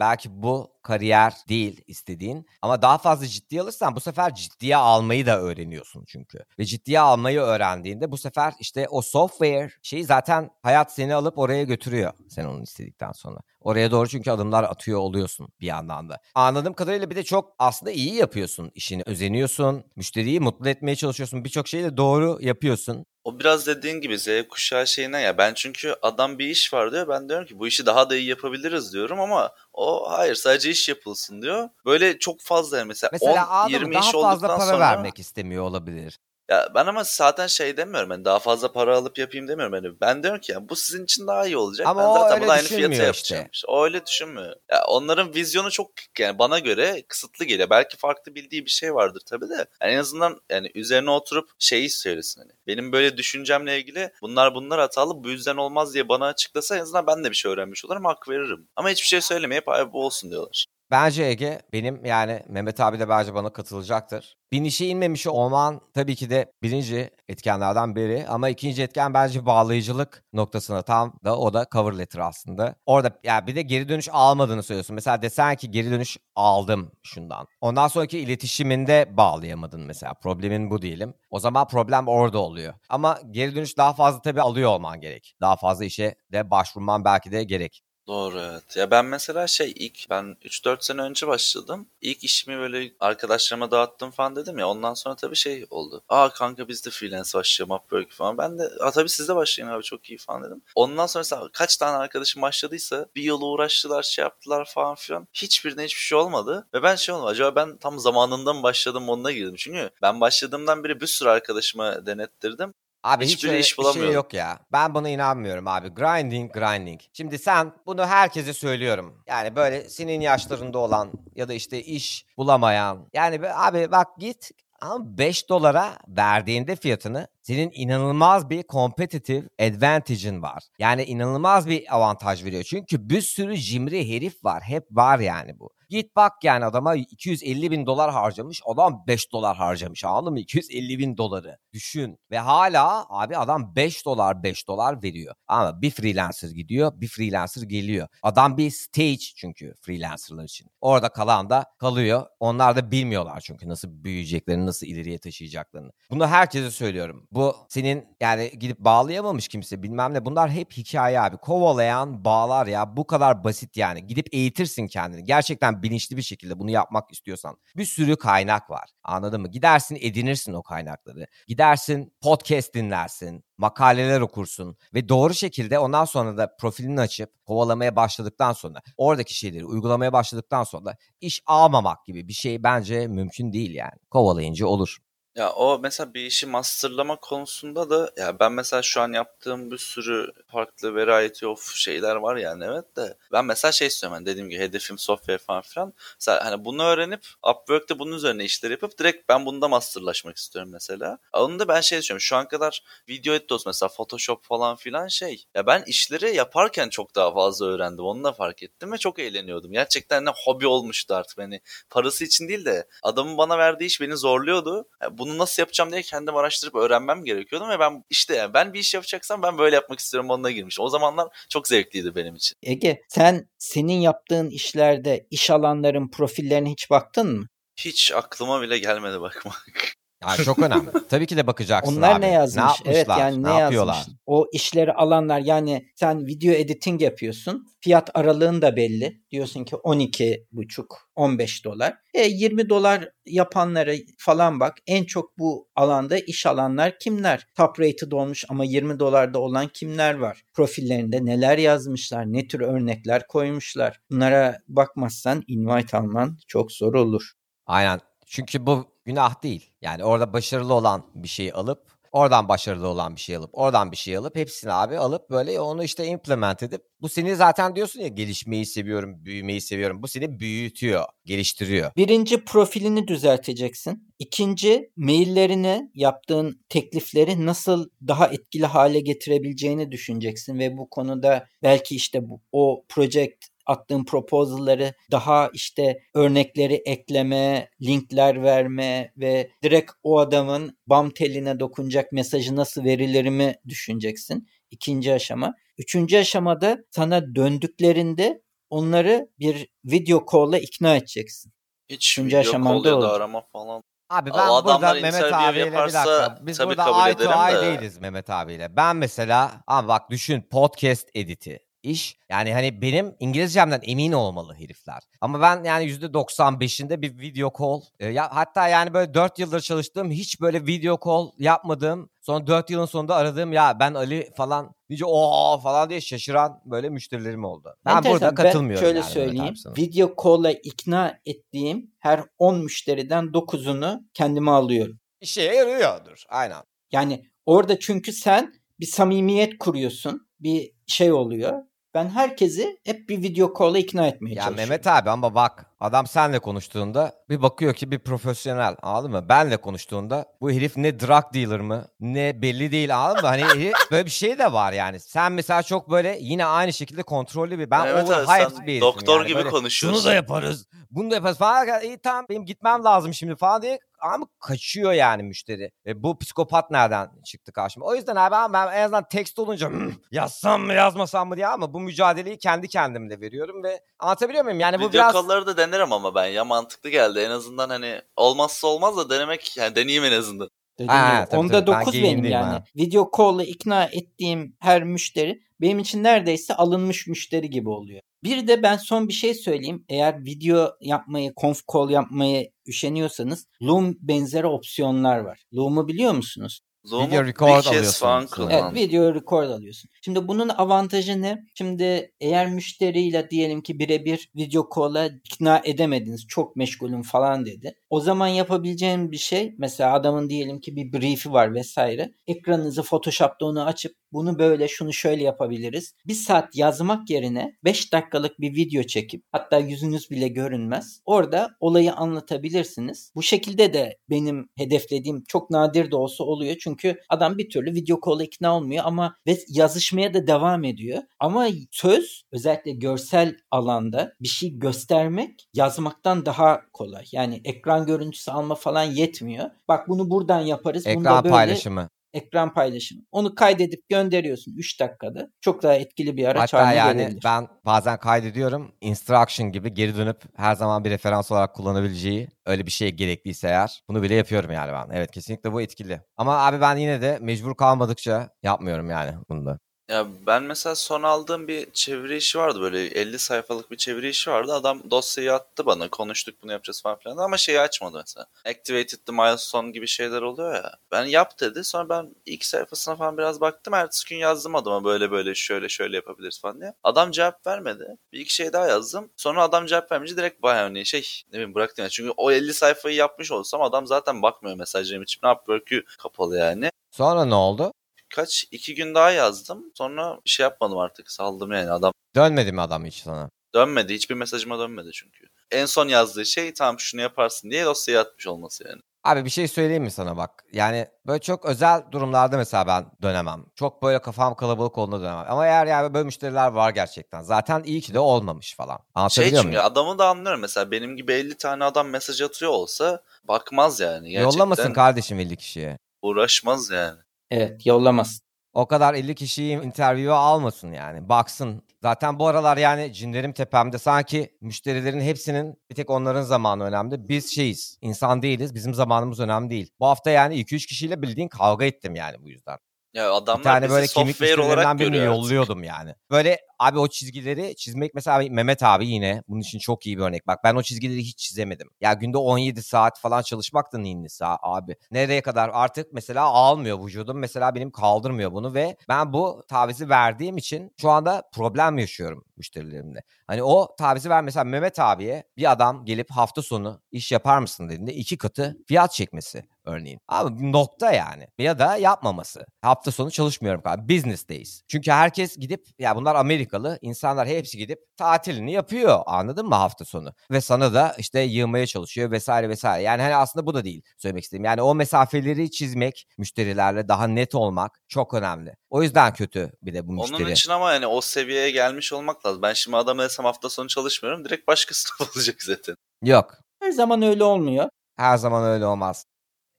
[0.00, 5.40] Belki bu kariyer değil istediğin ama daha fazla ciddiye alırsan bu sefer ciddiye almayı da
[5.40, 6.38] öğreniyorsun çünkü.
[6.58, 11.62] Ve ciddiye almayı öğrendiğinde bu sefer işte o software şeyi zaten hayat seni alıp oraya
[11.62, 13.38] götürüyor sen onu istedikten sonra.
[13.60, 16.18] Oraya doğru çünkü adımlar atıyor oluyorsun bir yandan da.
[16.34, 19.02] Anladığım kadarıyla bir de çok aslında iyi yapıyorsun işini.
[19.06, 21.44] Özeniyorsun, müşteriyi mutlu etmeye çalışıyorsun.
[21.44, 23.06] Birçok şeyi de doğru yapıyorsun.
[23.24, 27.08] O biraz dediğin gibi Z kuşağı şeyine ya ben çünkü adam bir iş var diyor
[27.08, 30.88] ben diyorum ki bu işi daha da iyi yapabiliriz diyorum ama o hayır sadece iş
[30.88, 31.68] yapılsın diyor.
[31.84, 33.78] Böyle çok fazla yani mesela, Mesela 10 anladın mı?
[33.78, 36.18] 20 daha iş fazla olduktan para sonra vermek istemiyor olabilir.
[36.50, 40.22] Ya ben ama zaten şey demiyorum hani daha fazla para alıp yapayım demiyorum hani ben
[40.22, 41.86] diyorum ki ya bu sizin için daha iyi olacak.
[41.86, 43.04] Ama ben zaten bunu aynı fiyata işte.
[43.04, 43.46] yapacağım.
[43.52, 44.56] İşte O öyle düşünmüyor.
[44.70, 47.70] Ya onların vizyonu çok yani bana göre kısıtlı geliyor.
[47.70, 49.66] Belki farklı bildiği bir şey vardır tabii de.
[49.82, 52.52] Yani en azından yani üzerine oturup şeyi söylesin hani.
[52.66, 57.06] Benim böyle düşüncemle ilgili bunlar bunlar hatalı bu yüzden olmaz diye bana açıklasa en azından
[57.06, 58.68] ben de bir şey öğrenmiş olurum hak veririm.
[58.76, 60.66] Ama hiçbir şey söylemeyip "Ay, bu olsun diyorlar.
[60.94, 64.36] Bence Ege benim yani Mehmet abi de bence bana katılacaktır.
[64.52, 70.24] Bir işe inmemiş olman tabii ki de birinci etkenlerden biri ama ikinci etken bence bağlayıcılık
[70.32, 72.74] noktasına tam da o da cover letter aslında.
[72.86, 74.94] Orada ya bir de geri dönüş almadığını söylüyorsun.
[74.94, 77.46] Mesela desen ki geri dönüş aldım şundan.
[77.60, 80.14] Ondan sonraki iletişiminde bağlayamadın mesela.
[80.14, 81.14] Problemin bu diyelim.
[81.30, 82.74] O zaman problem orada oluyor.
[82.88, 85.36] Ama geri dönüş daha fazla tabii alıyor olman gerek.
[85.40, 87.82] Daha fazla işe de başvurman belki de gerek.
[88.06, 88.76] Doğru evet.
[88.76, 91.88] Ya ben mesela şey ilk ben 3-4 sene önce başladım.
[92.00, 94.68] İlk işimi böyle arkadaşlarıma dağıttım falan dedim ya.
[94.68, 96.02] Ondan sonra tabii şey oldu.
[96.08, 98.38] Aa kanka biz de freelance başlayalım Upwork falan.
[98.38, 100.62] Ben de Aa, tabii siz de başlayın abi çok iyi falan dedim.
[100.74, 105.28] Ondan sonra mesela kaç tane arkadaşım başladıysa bir yıl uğraştılar şey yaptılar falan filan.
[105.34, 106.66] Hiçbirine hiçbir şey olmadı.
[106.74, 107.26] Ve ben şey oldu.
[107.26, 109.54] Acaba ben tam zamanında mı başladım onunla girdim.
[109.58, 112.74] Çünkü ben başladığımdan beri bir sürü arkadaşıma denettirdim.
[113.04, 114.14] Abi hiç öyle iş şey bulamıyorum.
[114.14, 114.58] yok ya.
[114.72, 115.88] Ben buna inanmıyorum abi.
[115.88, 117.00] Grinding, grinding.
[117.12, 119.22] Şimdi sen bunu herkese söylüyorum.
[119.26, 123.08] Yani böyle senin yaşlarında olan ya da işte iş bulamayan.
[123.14, 130.62] Yani abi bak git ama 5 dolara verdiğinde fiyatını senin inanılmaz bir competitive advantage'ın var.
[130.78, 132.62] Yani inanılmaz bir avantaj veriyor.
[132.62, 134.62] Çünkü bir sürü cimri herif var.
[134.62, 135.70] Hep var yani bu.
[135.94, 138.60] Git bak yani adama 250 bin dolar harcamış.
[138.66, 140.40] Adam 5 dolar harcamış anladın mı?
[140.40, 141.58] 250 bin doları.
[141.72, 142.18] Düşün.
[142.30, 145.34] Ve hala abi adam 5 dolar 5 dolar veriyor.
[145.48, 148.08] Ama bir freelancer gidiyor bir freelancer geliyor.
[148.22, 150.68] Adam bir stage çünkü freelancerlar için.
[150.80, 152.26] Orada kalan da kalıyor.
[152.40, 155.90] Onlar da bilmiyorlar çünkü nasıl büyüyeceklerini, nasıl ileriye taşıyacaklarını.
[156.10, 157.28] Bunu herkese söylüyorum.
[157.32, 160.24] Bu senin yani gidip bağlayamamış kimse bilmem ne.
[160.24, 161.36] Bunlar hep hikaye abi.
[161.36, 162.96] Kovalayan bağlar ya.
[162.96, 164.06] Bu kadar basit yani.
[164.06, 165.24] Gidip eğitirsin kendini.
[165.24, 167.56] Gerçekten bilinçli bir şekilde bunu yapmak istiyorsan.
[167.76, 168.90] Bir sürü kaynak var.
[169.04, 169.48] Anladın mı?
[169.48, 171.26] Gidersin edinirsin o kaynakları.
[171.48, 173.44] Gidersin podcast dinlersin.
[173.58, 179.64] Makaleler okursun ve doğru şekilde ondan sonra da profilini açıp kovalamaya başladıktan sonra oradaki şeyleri
[179.64, 183.98] uygulamaya başladıktan sonra iş almamak gibi bir şey bence mümkün değil yani.
[184.10, 184.98] Kovalayınca olur.
[185.34, 189.78] Ya o mesela bir işi masterlama konusunda da ya ben mesela şu an yaptığım bir
[189.78, 194.48] sürü farklı variety of şeyler var yani evet de ben mesela şey istiyorum hani dediğim
[194.50, 195.92] gibi hedefim software falan filan.
[196.20, 201.18] Mesela hani bunu öğrenip Upwork'te bunun üzerine işler yapıp direkt ben bunda masterlaşmak istiyorum mesela.
[201.32, 205.08] Onu da ben şey düşünüyorum şu an kadar video edit olsun mesela Photoshop falan filan
[205.08, 205.44] şey.
[205.54, 209.72] Ya ben işleri yaparken çok daha fazla öğrendim onu da fark ettim ve çok eğleniyordum.
[209.72, 214.16] Gerçekten ne hobi olmuştu artık hani parası için değil de adamın bana verdiği iş beni
[214.16, 214.88] zorluyordu.
[215.02, 218.78] Ya bunu nasıl yapacağım diye kendim araştırıp öğrenmem gerekiyordu ve ben işte yani ben bir
[218.78, 220.84] iş yapacaksam ben böyle yapmak istiyorum onunla girmiştim.
[220.84, 222.54] O zamanlar çok zevkliydi benim için.
[222.62, 227.46] Ege sen senin yaptığın işlerde iş alanların profillerine hiç baktın mı?
[227.76, 229.94] Hiç aklıma bile gelmedi bakmak.
[230.28, 230.90] Yani çok önemli.
[231.08, 232.20] Tabii ki de bakacaksın Onlar abi.
[232.20, 232.64] ne yazmış?
[232.84, 233.94] evet yapmışlar, yani ne, ne yapıyorlar?
[233.94, 234.16] yazmış?
[234.26, 237.66] O işleri alanlar yani sen video editing yapıyorsun.
[237.80, 239.22] Fiyat aralığın da belli.
[239.30, 241.94] Diyorsun ki 12 buçuk 15 dolar.
[242.14, 244.74] E 20 dolar yapanlara falan bak.
[244.86, 247.46] En çok bu alanda iş alanlar kimler?
[247.56, 250.42] Top rated olmuş ama 20 dolarda olan kimler var?
[250.52, 252.32] Profillerinde neler yazmışlar?
[252.32, 254.00] Ne tür örnekler koymuşlar?
[254.10, 257.32] Bunlara bakmazsan invite alman çok zor olur.
[257.66, 258.00] Aynen.
[258.26, 259.70] Çünkü bu günah değil.
[259.82, 263.96] Yani orada başarılı olan bir şeyi alıp oradan başarılı olan bir şey alıp, oradan bir
[263.96, 268.08] şey alıp hepsini abi alıp böyle onu işte implement edip bu seni zaten diyorsun ya
[268.08, 270.02] gelişmeyi seviyorum, büyümeyi seviyorum.
[270.02, 271.90] Bu seni büyütüyor, geliştiriyor.
[271.96, 274.14] Birinci profilini düzelteceksin.
[274.18, 282.28] İkinci maillerini, yaptığın teklifleri nasıl daha etkili hale getirebileceğini düşüneceksin ve bu konuda belki işte
[282.28, 290.78] bu, o project attığın proposal'ları daha işte örnekleri ekleme, linkler verme ve direkt o adamın
[290.86, 294.48] bam teline dokunacak mesajı nasıl verilir mi düşüneceksin.
[294.70, 295.54] İkinci aşama.
[295.78, 301.52] Üçüncü aşamada sana döndüklerinde onları bir video call'la ikna edeceksin.
[301.88, 303.82] Hiç Üçüncü video aşamada call ya da arama falan.
[304.10, 306.38] Abi O ben burada adamlar Mehmet abiyle bir dakika.
[306.42, 307.60] Biz burada eye to eye de.
[307.62, 308.76] değiliz Mehmet abiyle.
[308.76, 312.16] Ben mesela ama bak düşün podcast editi iş.
[312.30, 315.02] Yani hani benim İngilizcemden emin olmalı herifler.
[315.20, 317.80] Ama ben yani %95'inde bir video call.
[318.00, 322.70] e, ya hatta yani böyle 4 yıldır çalıştığım hiç böyle video call yapmadığım son 4
[322.70, 327.76] yılın sonunda aradığım ya ben Ali falan deyince o falan diye şaşıran böyle müşterilerim oldu.
[327.84, 328.20] Ben Enteresan.
[328.20, 329.54] burada katılmıyorum Ben şöyle yani söyleyeyim.
[329.78, 334.98] Video call'la ikna ettiğim her 10 müşteriden 9'unu kendime alıyorum.
[335.20, 336.22] İşe yarıyordur.
[336.28, 336.62] Aynen.
[336.92, 340.28] Yani orada çünkü sen bir samimiyet kuruyorsun.
[340.40, 341.62] Bir şey oluyor.
[341.94, 344.56] Ben herkesi hep bir video call'a ikna etmeye Ya çalışıyorum.
[344.56, 349.28] Mehmet abi ama bak adam senle konuştuğunda bir bakıyor ki bir profesyonel anladın mı?
[349.28, 353.28] Benle konuştuğunda bu herif ne drug dealer mı ne belli değil anladın mı?
[353.28, 355.00] Hani böyle bir şey de var yani.
[355.00, 359.26] Sen mesela çok böyle yine aynı şekilde kontrollü bir ben Evet overhyped bir doktor yani.
[359.28, 360.00] gibi Böyle, konuşuyorsun.
[360.00, 361.80] Şunu da yaparız bunu da yaparız falan.
[361.82, 365.70] İyi tamam benim gitmem lazım şimdi falan diye ama kaçıyor yani müşteri.
[365.86, 367.86] E, bu psikopat nereden çıktı karşıma?
[367.86, 371.74] O yüzden abi ben en azından tekst olunca "Hmm, yazsam mı yazmasam mı diye ama
[371.74, 374.60] bu mücadeleyi kendi kendimle veriyorum ve anlatabiliyor muyum?
[374.60, 375.14] Yani bu Video biraz
[375.46, 377.18] da denerim ama ben ya mantıklı geldi.
[377.18, 380.48] En azından hani olmazsa olmaz da denemek yani deneyeyim en azından.
[380.86, 381.72] Ha, tabii, Onda tabii.
[381.72, 382.44] Ben 9 benim giyindiyim yani.
[382.44, 382.64] ha.
[382.76, 388.00] Video call'la ikna ettiğim her müşteri benim için neredeyse alınmış müşteri gibi oluyor.
[388.24, 389.84] Bir de ben son bir şey söyleyeyim.
[389.88, 395.44] Eğer video yapmayı, conf call yapmayı üşeniyorsanız Loom benzeri opsiyonlar var.
[395.54, 396.60] Loom'u biliyor musunuz?
[396.84, 398.26] Zoom'u Video record alıyorsun.
[398.26, 398.50] falan.
[398.50, 399.90] Evet video record alıyorsun.
[400.02, 401.44] Şimdi bunun avantajı ne?
[401.54, 406.26] Şimdi eğer müşteriyle diyelim ki birebir video call'a ikna edemediniz.
[406.28, 407.74] Çok meşgulüm falan dedi.
[407.94, 412.14] O zaman yapabileceğim bir şey mesela adamın diyelim ki bir brief'i var vesaire.
[412.26, 415.94] Ekranınızı Photoshop'ta onu açıp bunu böyle şunu şöyle yapabiliriz.
[416.06, 421.00] Bir saat yazmak yerine 5 dakikalık bir video çekip hatta yüzünüz bile görünmez.
[421.04, 423.12] Orada olayı anlatabilirsiniz.
[423.14, 426.56] Bu şekilde de benim hedeflediğim çok nadir de olsa oluyor.
[426.60, 431.02] Çünkü adam bir türlü video call'a ikna olmuyor ama ve yazışmaya da devam ediyor.
[431.20, 437.04] Ama söz özellikle görsel alanda bir şey göstermek yazmaktan daha kolay.
[437.12, 439.50] Yani ekran görüntüsü alma falan yetmiyor.
[439.68, 440.86] Bak bunu buradan yaparız.
[440.86, 441.88] ekran böyle paylaşımı.
[442.12, 443.02] ekran paylaşımı.
[443.12, 445.28] Onu kaydedip gönderiyorsun 3 dakikada.
[445.40, 447.22] Çok daha etkili bir araç Hatta haline yani gelebilir.
[447.24, 448.72] ben bazen kaydediyorum.
[448.80, 453.82] Instruction gibi geri dönüp her zaman bir referans olarak kullanabileceği öyle bir şey gerekliyse eğer
[453.88, 454.96] bunu bile yapıyorum yani ben.
[454.96, 456.00] Evet kesinlikle bu etkili.
[456.16, 459.58] Ama abi ben yine de mecbur kalmadıkça yapmıyorum yani bunu da.
[459.88, 464.30] Ya ben mesela son aldığım bir çeviri işi vardı böyle 50 sayfalık bir çeviri işi
[464.30, 464.52] vardı.
[464.54, 468.26] Adam dosyayı attı bana konuştuk bunu yapacağız falan filan ama şeyi açmadı mesela.
[468.44, 470.72] Activated the milestone gibi şeyler oluyor ya.
[470.90, 473.74] Ben yap dedi sonra ben ilk sayfasına falan biraz baktım.
[473.74, 476.74] Ertesi gün yazdım adama böyle böyle şöyle şöyle yapabiliriz falan diye.
[476.84, 477.96] Adam cevap vermedi.
[478.12, 479.10] Bir iki şey daha yazdım.
[479.16, 481.90] Sonra adam cevap vermeyince direkt bayağı hani şey ne bileyim bıraktım yani.
[481.90, 485.20] Çünkü o 50 sayfayı yapmış olsam adam zaten bakmıyor mesajlarım için.
[485.26, 487.72] Upwork'ü kapalı yani Sonra ne oldu?
[488.14, 489.64] Kaç iki gün daha yazdım.
[489.74, 491.10] Sonra şey yapmadım artık.
[491.10, 491.70] Saldım yani.
[491.70, 493.30] Adam Dönmedi mi adam hiç sana?
[493.54, 493.94] dönmedi.
[493.94, 495.24] Hiçbir mesajıma dönmedi çünkü.
[495.50, 498.80] En son yazdığı şey tamam şunu yaparsın diye dosyaya atmış olması yani.
[499.04, 500.44] Abi bir şey söyleyeyim mi sana bak.
[500.52, 503.44] Yani böyle çok özel durumlarda mesela ben dönemem.
[503.54, 505.24] Çok böyle kafam kalabalık olduğunda dönemem.
[505.28, 507.22] Ama eğer yani böyle müşteriler var gerçekten.
[507.22, 508.76] Zaten iyi ki de olmaş falan.
[508.76, 509.64] Şey Anlatabiliyor çünkü muyum?
[509.72, 510.40] adamı da anlıyorum.
[510.40, 514.10] Mesela benim gibi 50 tane adam mesaj atıyor olsa bakmaz yani.
[514.10, 515.78] Gerçekten Yollamasın kardeşim 50 kişiye.
[516.02, 516.98] uğraşmaz yani.
[517.30, 518.20] Evet yollamaz.
[518.52, 521.08] O kadar 50 kişiyi interview'a almasın yani.
[521.08, 521.62] Baksın.
[521.82, 523.78] Zaten bu aralar yani cinlerim tepemde.
[523.78, 527.08] Sanki müşterilerin hepsinin bir tek onların zamanı önemli.
[527.08, 527.78] Biz şeyiz.
[527.80, 528.54] insan değiliz.
[528.54, 529.70] Bizim zamanımız önemli değil.
[529.80, 532.58] Bu hafta yani 2-3 kişiyle bildiğin kavga ettim yani bu yüzden.
[532.94, 535.06] Ya adamlar Bir tane böyle kemik olarak birini artık.
[535.06, 535.94] yolluyordum yani.
[536.10, 540.26] Böyle abi o çizgileri çizmek mesela Mehmet abi yine bunun için çok iyi bir örnek.
[540.26, 541.70] Bak ben o çizgileri hiç çizemedim.
[541.80, 544.76] Ya günde 17 saat falan çalışmak da neyin nesi abi.
[544.90, 547.18] Nereye kadar artık mesela almıyor vücudum.
[547.18, 552.24] Mesela benim kaldırmıyor bunu ve ben bu tavizi verdiğim için şu anda problem yaşıyorum.
[552.36, 553.02] Müşterilerimle.
[553.26, 557.68] Hani o tavizi ver mesela Mehmet abiye bir adam gelip hafta sonu iş yapar mısın
[557.68, 560.00] dediğinde iki katı fiyat çekmesi örneğin.
[560.08, 561.26] Abi nokta yani.
[561.38, 562.46] Ya da yapmaması.
[562.62, 563.62] Hafta sonu çalışmıyorum.
[563.88, 564.62] Business days.
[564.68, 566.78] Çünkü herkes gidip ya bunlar Amerikalı.
[566.82, 569.00] insanlar hepsi gidip tatilini yapıyor.
[569.06, 570.14] Anladın mı hafta sonu?
[570.30, 572.82] Ve sana da işte yığmaya çalışıyor vesaire vesaire.
[572.82, 574.44] Yani hani aslında bu da değil söylemek istediğim.
[574.44, 578.54] Yani o mesafeleri çizmek, müşterilerle daha net olmak çok önemli.
[578.70, 580.22] O yüzden kötü bir de bu müşteri.
[580.22, 582.42] Onun için ama yani o seviyeye gelmiş olmak lazım.
[582.42, 585.76] Ben şimdi adama desem hafta sonu çalışmıyorum direkt başkasına olacak zaten.
[586.02, 586.34] Yok.
[586.62, 587.68] Her zaman öyle olmuyor.
[587.96, 589.04] Her zaman öyle olmaz.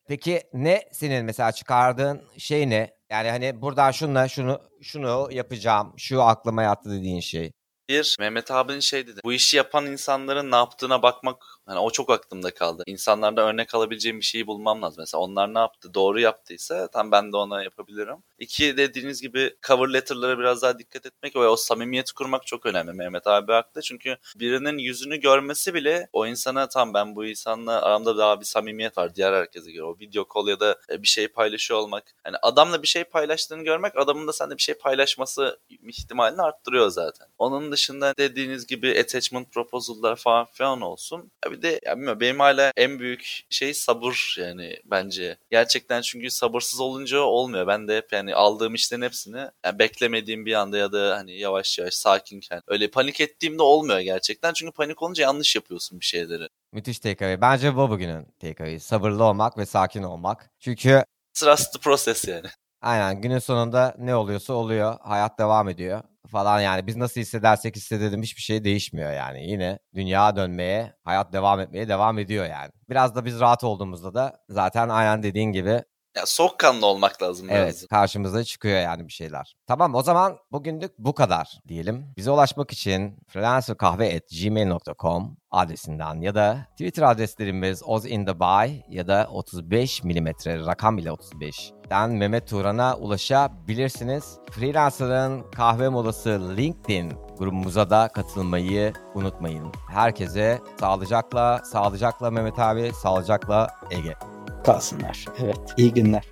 [0.07, 2.95] Peki ne senin mesela çıkardığın şey ne?
[3.09, 5.93] Yani hani buradan şunla şunu şunu yapacağım.
[5.97, 7.51] Şu aklıma yattı dediğin şey.
[7.89, 9.19] Bir, Mehmet abinin şey dedi.
[9.23, 12.83] Bu işi yapan insanların ne yaptığına bakmak Hani o çok aklımda kaldı.
[12.87, 15.01] İnsanlarda örnek alabileceğim bir şeyi bulmam lazım.
[15.01, 15.93] Mesela onlar ne yaptı?
[15.93, 18.17] Doğru yaptıysa tam ben de ona yapabilirim.
[18.39, 22.93] İki dediğiniz gibi cover letter'lara biraz daha dikkat etmek ve o samimiyeti kurmak çok önemli.
[22.93, 23.81] Mehmet abi haklı.
[23.81, 28.97] Çünkü birinin yüzünü görmesi bile o insana tam ben bu insanla aramda daha bir samimiyet
[28.97, 29.83] var diğer herkese göre.
[29.83, 32.15] O video call ya da bir şey paylaşıyor olmak.
[32.23, 37.27] Hani adamla bir şey paylaştığını görmek adamın da sende bir şey paylaşması ihtimalini arttırıyor zaten.
[37.37, 41.31] Onun dışında dediğiniz gibi attachment proposal'lar falan filan olsun.
[41.45, 45.37] Ya bir de ya bilmiyorum, benim hala en büyük şey sabır yani bence.
[45.51, 47.67] Gerçekten çünkü sabırsız olunca olmuyor.
[47.67, 51.79] Ben de hep yani aldığım işlerin hepsini yani beklemediğim bir anda ya da hani yavaş
[51.79, 54.53] yavaş sakinken öyle panik ettiğimde olmuyor gerçekten.
[54.53, 56.47] Çünkü panik olunca yanlış yapıyorsun bir şeyleri.
[56.71, 57.41] Müthiş takeaway.
[57.41, 58.79] Bence bu bugünün takeaway.
[58.79, 60.51] Sabırlı olmak ve sakin olmak.
[60.59, 61.03] Çünkü
[61.33, 62.47] Trust the process yani.
[62.81, 64.97] Aynen günün sonunda ne oluyorsa oluyor.
[65.01, 69.51] Hayat devam ediyor falan yani biz nasıl hissedersek hissedelim hiçbir şey değişmiyor yani.
[69.51, 72.71] Yine dünya dönmeye, hayat devam etmeye devam ediyor yani.
[72.89, 75.83] Biraz da biz rahat olduğumuzda da zaten aynen dediğin gibi
[76.15, 77.47] ya soğukkanlı olmak lazım.
[77.49, 77.87] Evet biraz.
[77.87, 79.55] karşımıza çıkıyor yani bir şeyler.
[79.67, 82.05] Tamam o zaman bugünlük bu kadar diyelim.
[82.17, 90.97] Bize ulaşmak için freelancerkahve.gmail.com adresinden ya da Twitter adreslerimiz ozintheby ya da 35 mm rakam
[90.97, 94.37] ile 35 den Mehmet Turan'a ulaşabilirsiniz.
[94.51, 99.71] Freelancer'ın kahve molası LinkedIn grubumuza da katılmayı unutmayın.
[99.91, 104.34] Herkese sağlıcakla, sağlıcakla Mehmet abi, sağlıcakla Ege
[104.65, 105.25] kalsınlar.
[105.43, 105.59] Evet.
[105.77, 106.23] İyi günler.